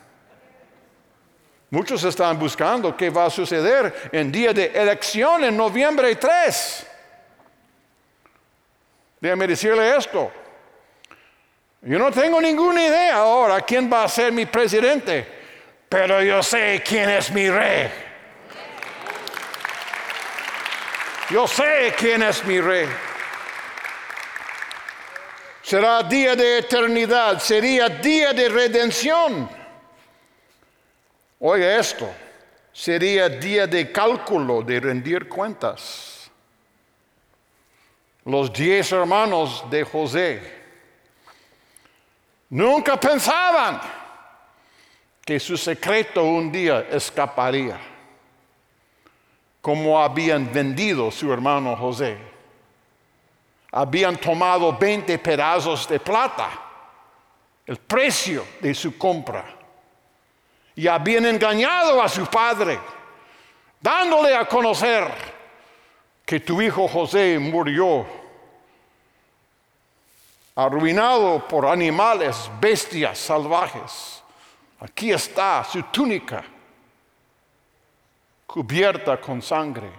Muchos 1.72 2.04
están 2.04 2.40
buscando 2.40 2.98
qué 2.98 3.12
va 3.12 3.26
a 3.26 3.30
suceder 3.30 4.10
en 4.12 4.32
día 4.32 4.52
de 4.54 4.72
elección 4.74 5.44
en 5.44 5.56
noviembre 5.56 6.16
3. 6.16 6.88
Déjame 9.22 9.48
decirle 9.48 9.96
esto. 9.96 10.32
Yo 11.82 12.00
no 12.00 12.12
tengo 12.12 12.42
ninguna 12.42 12.86
idea 12.86 13.18
ahora 13.18 13.62
quién 13.62 13.92
va 13.92 14.04
a 14.04 14.08
ser 14.08 14.32
mi 14.32 14.48
presidente, 14.48 15.26
pero 15.88 16.24
yo 16.24 16.42
sé 16.42 16.82
quién 16.86 17.10
es 17.10 17.32
mi 17.32 17.50
rey. 17.50 17.90
Yo 21.30 21.48
sé 21.48 21.94
quién 21.96 22.24
es 22.24 22.44
mi 22.46 22.60
rey. 22.60 22.88
Será 25.62 26.02
día 26.02 26.36
de 26.36 26.58
eternidad, 26.58 27.40
sería 27.40 27.88
día 27.90 28.34
de 28.34 28.50
redención. 28.50 29.59
Oye 31.40 31.80
esto, 31.80 32.14
sería 32.72 33.30
día 33.30 33.66
de 33.66 33.92
cálculo, 33.92 34.62
de 34.62 34.80
rendir 34.80 35.28
cuentas. 35.28 36.30
Los 38.26 38.52
diez 38.52 38.92
hermanos 38.92 39.66
de 39.70 39.84
José 39.84 40.60
nunca 42.50 43.00
pensaban 43.00 43.80
que 45.26 45.40
su 45.40 45.58
secreto 45.58 46.24
un 46.24 46.52
día 46.52 46.88
escaparía 46.92 47.80
como 49.62 50.00
habían 50.00 50.52
vendido 50.52 51.12
su 51.12 51.32
hermano 51.32 51.76
José. 51.76 52.18
Habían 53.72 54.18
tomado 54.18 54.76
20 54.78 55.20
pedazos 55.20 55.88
de 55.88 56.00
plata, 56.00 56.50
el 57.66 57.78
precio 57.78 58.46
de 58.62 58.74
su 58.74 58.98
compra, 58.98 59.59
y 60.80 60.88
habían 60.88 61.26
engañado 61.26 62.02
a 62.02 62.08
su 62.08 62.26
padre, 62.28 62.80
dándole 63.82 64.34
a 64.34 64.46
conocer 64.48 65.12
que 66.26 66.40
tu 66.40 66.62
hijo 66.62 66.88
José 66.88 67.38
murió, 67.38 68.08
arruinado 70.56 71.46
por 71.46 71.66
animales, 71.66 72.50
bestias 72.62 73.20
salvajes. 73.20 74.24
Aquí 74.80 75.12
está 75.12 75.66
su 75.66 75.84
túnica 75.84 76.46
cubierta 78.48 79.20
con 79.20 79.42
sangre. 79.42 79.92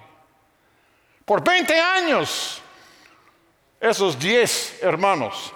Por 1.26 1.44
20 1.44 1.78
años, 1.78 2.62
esos 3.78 4.18
10 4.18 4.82
hermanos, 4.82 5.52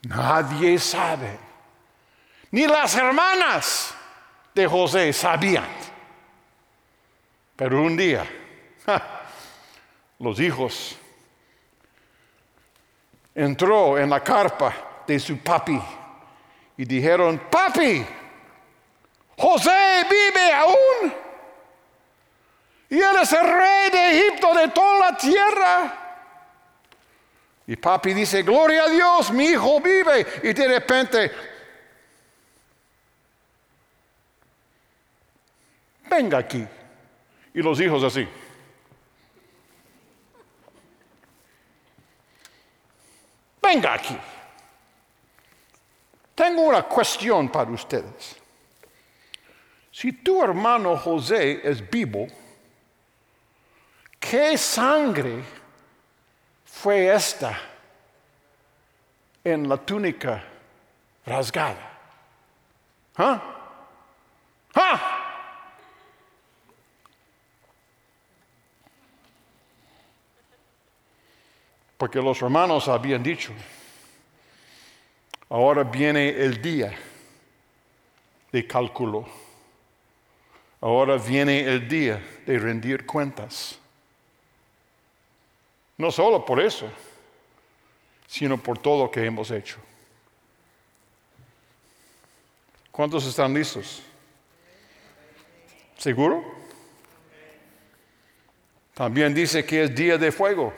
nadie 0.00 0.78
sabe, 0.78 1.43
ni 2.54 2.68
las 2.68 2.94
hermanas 2.94 3.92
de 4.54 4.64
José 4.68 5.12
sabían. 5.12 5.66
Pero 7.56 7.82
un 7.82 7.96
día, 7.96 8.24
los 10.20 10.38
hijos 10.38 10.96
entró 13.34 13.98
en 13.98 14.08
la 14.08 14.22
carpa 14.22 15.02
de 15.04 15.18
su 15.18 15.36
papi 15.38 15.82
y 16.76 16.84
dijeron, 16.84 17.42
papi, 17.50 18.06
José 19.36 20.04
vive 20.08 20.52
aún. 20.52 21.12
Y 22.88 23.00
él 23.00 23.16
es 23.20 23.32
el 23.32 23.48
rey 23.48 23.90
de 23.90 24.10
Egipto, 24.20 24.54
de 24.54 24.68
toda 24.68 25.10
la 25.10 25.16
tierra. 25.16 26.00
Y 27.66 27.74
papi 27.74 28.14
dice, 28.14 28.44
gloria 28.44 28.84
a 28.84 28.88
Dios, 28.88 29.32
mi 29.32 29.46
hijo 29.46 29.80
vive. 29.80 30.24
Y 30.44 30.52
de 30.52 30.68
repente, 30.68 31.53
venga 36.14 36.38
aquí. 36.38 36.66
Y 37.52 37.62
los 37.62 37.80
hijos 37.80 38.02
así. 38.02 38.26
Venga 43.62 43.94
aquí. 43.94 44.16
Tengo 46.34 46.62
una 46.62 46.82
cuestión 46.82 47.48
para 47.48 47.70
ustedes. 47.70 48.36
Si 49.90 50.12
tu 50.12 50.42
hermano 50.42 50.96
José 50.96 51.60
es 51.62 51.88
vivo, 51.88 52.26
¿qué 54.18 54.58
sangre 54.58 55.44
fue 56.64 57.14
esta 57.14 57.56
en 59.44 59.68
la 59.68 59.76
túnica 59.76 60.42
rasgada? 61.24 61.92
¿Ah? 63.16 63.42
¿Ah? 64.74 65.23
Porque 71.96 72.20
los 72.20 72.40
hermanos 72.42 72.88
habían 72.88 73.22
dicho, 73.22 73.52
ahora 75.48 75.84
viene 75.84 76.28
el 76.28 76.60
día 76.60 76.92
de 78.52 78.66
cálculo 78.66 79.26
Ahora 80.84 81.16
viene 81.16 81.60
el 81.60 81.88
día 81.88 82.22
de 82.44 82.58
rendir 82.58 83.06
cuentas. 83.06 83.78
No 85.96 86.10
solo 86.10 86.44
por 86.44 86.60
eso, 86.60 86.90
sino 88.26 88.62
por 88.62 88.76
todo 88.76 89.04
lo 89.04 89.10
que 89.10 89.24
hemos 89.24 89.50
hecho. 89.50 89.78
¿Cuántos 92.90 93.24
están 93.24 93.54
listos? 93.54 94.02
¿Seguro? 95.96 96.44
También 98.92 99.32
dice 99.32 99.64
que 99.64 99.84
es 99.84 99.94
día 99.94 100.18
de 100.18 100.30
fuego. 100.30 100.74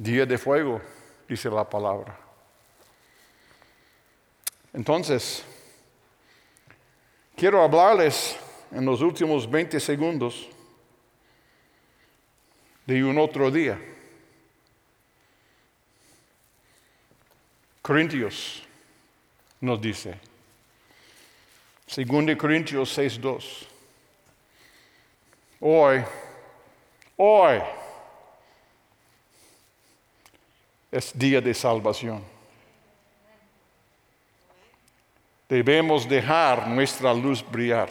Día 0.00 0.24
de 0.24 0.38
fuego, 0.38 0.80
dice 1.28 1.50
la 1.50 1.68
palabra. 1.68 2.18
Entonces, 4.72 5.44
Quiero 7.40 7.62
hablarles 7.62 8.36
en 8.70 8.84
los 8.84 9.00
últimos 9.00 9.50
20 9.50 9.80
segundos 9.80 10.46
de 12.84 13.02
un 13.02 13.16
otro 13.16 13.50
día. 13.50 13.80
Corintios 17.80 18.62
nos 19.58 19.80
dice, 19.80 20.20
2 21.96 22.36
Corintios 22.36 22.98
6.2, 22.98 23.66
hoy, 25.60 26.04
hoy 27.16 27.58
es 30.90 31.16
día 31.16 31.40
de 31.40 31.54
salvación. 31.54 32.22
Debemos 35.48 36.08
dejar 36.08 36.68
nuestra 36.68 37.12
luz 37.12 37.44
brillar, 37.48 37.90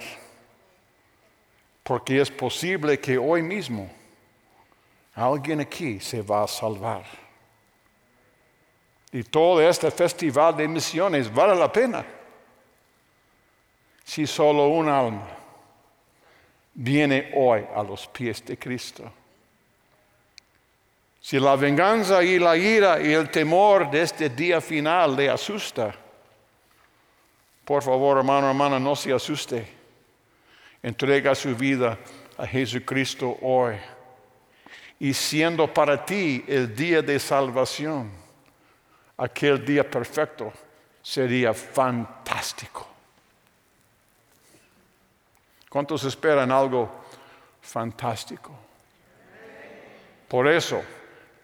porque 1.84 2.22
es 2.22 2.32
posible 2.32 3.00
que 3.00 3.18
hoy 3.18 3.41
mismo 3.41 3.89
alguien 5.14 5.60
aquí 5.60 6.00
se 6.00 6.22
va 6.22 6.43
a 6.43 6.47
salvar. 6.47 7.04
Y 9.12 9.24
todo 9.24 9.62
este 9.62 9.89
festival 9.91 10.56
de 10.56 10.68
misiones 10.68 11.34
vale 11.34 11.56
la 11.56 11.72
pena 11.72 12.06
si 14.04 14.26
solo 14.26 14.68
un 14.68 14.88
alma 14.88 15.28
viene 16.74 17.32
hoy 17.36 17.66
a 17.76 17.84
los 17.84 18.08
pies 18.08 18.45
de 18.45 18.58
Cristo. 18.58 19.12
Si 21.30 21.39
la 21.39 21.55
venganza 21.55 22.23
y 22.23 22.39
la 22.39 22.57
ira 22.57 22.99
y 22.99 23.13
el 23.13 23.30
temor 23.30 23.91
de 23.91 24.01
este 24.01 24.32
día 24.32 24.59
final 24.59 25.15
le 25.15 25.30
asusta, 25.30 25.93
por 27.63 27.84
favor, 27.84 28.17
hermano, 28.17 28.47
hermana, 28.47 28.80
no 28.80 28.95
se 28.95 29.13
asuste. 29.13 29.63
Entrega 30.82 31.36
su 31.36 31.55
vida 31.55 31.99
a 32.36 32.47
Jesucristo 32.47 33.38
hoy. 33.43 33.75
Y 34.99 35.13
siendo 35.13 35.71
para 35.71 36.03
ti 36.03 36.43
el 36.47 36.75
día 36.75 37.03
de 37.03 37.19
salvación, 37.19 38.09
aquel 39.15 39.63
día 39.63 39.88
perfecto 39.88 40.51
sería 40.99 41.53
fantástico. 41.53 42.89
¿Cuántos 45.69 46.03
esperan 46.05 46.51
algo 46.51 46.89
fantástico? 47.61 48.51
Por 50.27 50.47
eso, 50.47 50.82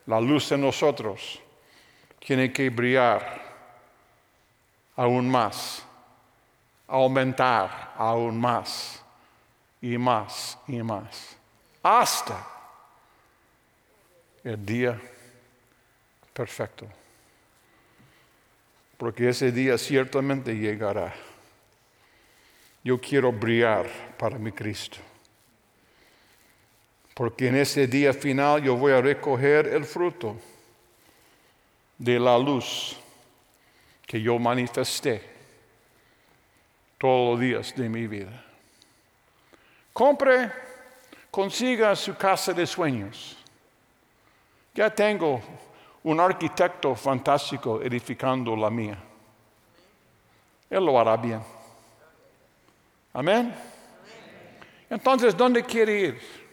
la 0.06 0.20
luz 0.20 0.52
en 0.52 0.62
nosotros 0.62 1.42
tiene 2.20 2.52
que 2.52 2.70
brillar 2.70 3.44
aún 4.96 5.30
más, 5.30 5.86
aumentar 6.88 7.94
aún 7.98 8.40
más 8.40 9.04
y 9.82 9.98
más 9.98 10.58
y 10.68 10.82
más, 10.82 11.38
hasta 11.82 12.48
el 14.44 14.64
día 14.66 15.00
perfecto. 16.34 16.88
Porque 18.98 19.28
ese 19.30 19.52
día 19.52 19.78
ciertamente 19.78 20.56
llegará. 20.56 21.14
Yo 22.82 23.00
quiero 23.02 23.32
brillar 23.32 23.88
para 24.18 24.38
mi 24.38 24.52
Cristo 24.52 25.00
porque 27.16 27.48
en 27.48 27.56
ese 27.56 27.88
día 27.88 28.14
final 28.14 28.62
yo 28.62 28.76
voy 28.76 28.92
a 28.92 29.02
recoger 29.02 29.68
el 29.68 29.86
fruto 29.86 30.36
de 31.98 32.20
la 32.20 32.38
luz 32.38 32.98
que 34.06 34.22
yo 34.22 34.38
manifesté 34.38 35.24
todos 36.98 37.32
los 37.32 37.40
días 37.40 37.74
de 37.74 37.88
mi 37.88 38.06
vida. 38.06 38.44
Compre, 39.94 40.52
consiga 41.32 41.96
su 41.96 42.18
casa 42.18 42.52
de 42.52 42.68
sueños. 42.68 43.38
Ya 44.74 44.94
tengo 44.94 45.42
un 46.04 46.20
arquitecto 46.20 46.96
fantástico 46.96 47.82
edificando 47.82 48.58
la 48.58 48.70
mía. 48.70 49.02
Él 50.70 50.86
lo 50.86 51.00
hará 51.00 51.16
bien. 51.16 51.42
Amén. 53.14 53.56
Entonces, 54.90 55.36
¿dónde 55.36 55.64
quiere 55.64 56.00
ir? 56.02 56.45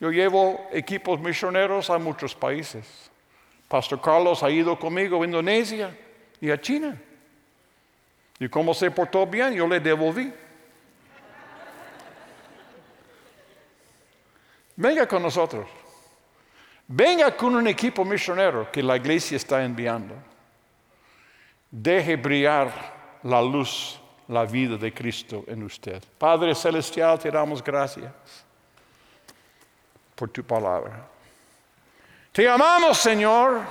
Yo 0.00 0.10
llevo 0.10 0.68
equipos 0.72 1.20
misioneros 1.20 1.88
a 1.90 1.98
muchos 1.98 2.34
países. 2.34 3.10
Pastor 3.68 4.00
Carlos 4.00 4.42
ha 4.42 4.50
ido 4.50 4.78
conmigo 4.78 5.22
a 5.22 5.24
Indonesia 5.24 5.96
y 6.40 6.50
a 6.50 6.60
China. 6.60 7.00
Y 8.38 8.48
como 8.48 8.74
se 8.74 8.90
portó 8.90 9.26
bien, 9.26 9.54
yo 9.54 9.66
le 9.66 9.80
devolví. 9.80 10.32
Venga 14.76 15.06
con 15.06 15.22
nosotros. 15.22 15.66
Venga 16.86 17.34
con 17.34 17.54
un 17.54 17.66
equipo 17.68 18.04
misionero 18.04 18.70
que 18.70 18.82
la 18.82 18.96
iglesia 18.96 19.36
está 19.36 19.64
enviando. 19.64 20.14
Deje 21.70 22.16
brillar 22.16 23.18
la 23.22 23.40
luz, 23.40 23.98
la 24.28 24.44
vida 24.44 24.76
de 24.76 24.92
Cristo 24.92 25.44
en 25.46 25.62
usted. 25.62 26.02
Padre 26.18 26.54
Celestial, 26.54 27.18
te 27.18 27.30
damos 27.30 27.62
gracias 27.62 28.12
por 30.14 30.30
tu 30.30 30.44
palabra. 30.44 31.08
Te 32.32 32.48
amamos, 32.48 32.98
Señor, 32.98 33.62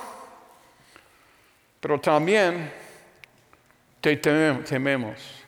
pero 1.80 2.00
también 2.00 2.72
te 4.00 4.18
tememos. 4.18 5.44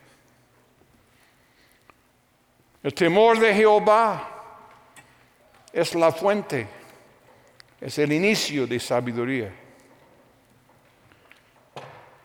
El 2.83 2.93
temor 2.93 3.39
de 3.39 3.53
Jehová 3.53 4.29
es 5.73 5.95
la 5.95 6.11
fuente, 6.11 6.67
es 7.81 7.97
el 7.97 8.13
inicio 8.13 8.67
de 8.67 8.79
sabiduría. 8.79 9.51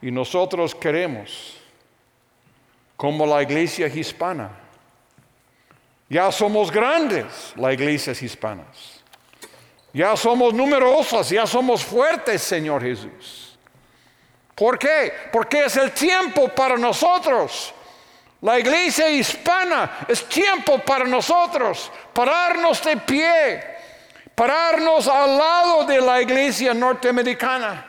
Y 0.03 0.11
nosotros 0.11 0.75
queremos, 0.75 1.57
como 2.97 3.27
la 3.27 3.43
iglesia 3.43 3.87
hispana, 3.87 4.51
ya 6.11 6.33
somos 6.33 6.73
grandes, 6.73 7.55
las 7.55 7.73
iglesias 7.73 8.21
hispanas. 8.21 9.01
Ya 9.93 10.17
somos 10.17 10.53
numerosas, 10.53 11.31
ya 11.31 11.47
somos 11.47 11.85
fuertes, 11.85 12.43
Señor 12.43 12.83
Jesús. 12.83 13.57
¿Por 14.57 14.77
qué? 14.77 15.13
Porque 15.33 15.65
es 15.65 15.77
el 15.77 15.93
tiempo 15.93 16.49
para 16.49 16.77
nosotros. 16.77 17.73
La 18.43 18.59
iglesia 18.59 19.09
hispana 19.09 19.99
es 20.09 20.29
tiempo 20.29 20.79
para 20.79 21.05
nosotros 21.05 21.93
pararnos 22.13 22.83
de 22.83 22.97
pie, 22.97 23.63
pararnos 24.35 25.07
al 25.07 25.39
lado 25.39 25.85
de 25.85 26.01
la 26.01 26.21
iglesia 26.21 26.75
norteamericana 26.75 27.87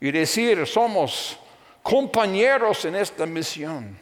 y 0.00 0.12
decir, 0.12 0.66
somos 0.66 1.38
compañeros 1.82 2.84
en 2.84 2.94
esta 2.94 3.26
misión. 3.26 4.01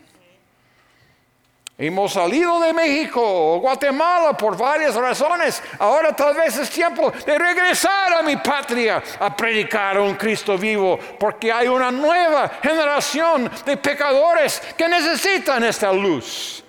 Hemos 1.83 2.12
salido 2.12 2.61
de 2.61 2.74
México 2.74 3.22
o 3.22 3.59
Guatemala 3.59 4.37
por 4.37 4.55
varias 4.55 4.95
razones. 4.97 5.62
Ahora 5.78 6.14
tal 6.14 6.35
vez 6.35 6.59
es 6.59 6.68
tiempo 6.68 7.11
de 7.11 7.39
regresar 7.39 8.12
a 8.12 8.22
mi 8.22 8.37
patria 8.37 9.03
a 9.18 9.35
predicar 9.35 9.97
a 9.97 10.03
un 10.03 10.14
Cristo 10.14 10.59
vivo, 10.59 10.99
porque 11.18 11.51
hay 11.51 11.68
una 11.68 11.91
nueva 11.91 12.51
generación 12.62 13.51
de 13.64 13.78
pecadores 13.78 14.61
que 14.76 14.91
necesitan 14.91 15.64
esta 15.64 15.91
luz. 15.91 16.62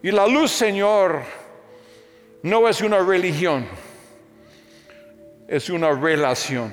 Y 0.00 0.12
la 0.12 0.28
luz, 0.28 0.52
Señor, 0.52 1.24
no 2.44 2.68
es 2.68 2.82
una 2.82 3.00
religión, 3.00 3.66
es 5.48 5.68
una 5.70 5.90
relación 5.90 6.72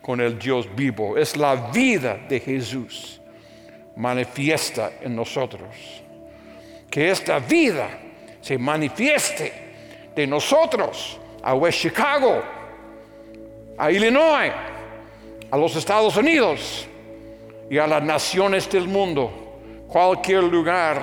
con 0.00 0.20
el 0.20 0.38
Dios 0.38 0.72
vivo. 0.72 1.18
Es 1.18 1.36
la 1.36 1.56
vida 1.56 2.16
de 2.28 2.38
Jesús 2.38 3.20
manifiesta 3.96 4.92
en 5.02 5.16
nosotros 5.16 6.01
que 6.92 7.10
esta 7.10 7.38
vida 7.38 7.88
se 8.42 8.58
manifieste 8.58 9.50
de 10.14 10.26
nosotros 10.26 11.18
a 11.42 11.54
West 11.54 11.80
Chicago, 11.80 12.42
a 13.78 13.90
Illinois, 13.90 14.52
a 15.50 15.56
los 15.56 15.74
Estados 15.74 16.14
Unidos 16.18 16.86
y 17.70 17.78
a 17.78 17.86
las 17.86 18.02
naciones 18.02 18.70
del 18.70 18.88
mundo, 18.88 19.86
cualquier 19.88 20.44
lugar 20.44 21.02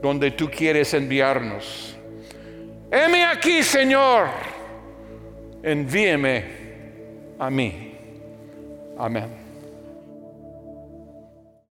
donde 0.00 0.30
tú 0.30 0.48
quieres 0.48 0.94
enviarnos. 0.94 1.96
Heme 2.88 3.24
aquí, 3.24 3.64
Señor, 3.64 4.28
envíeme 5.60 6.44
a 7.36 7.50
mí. 7.50 7.96
Amén. 8.96 9.43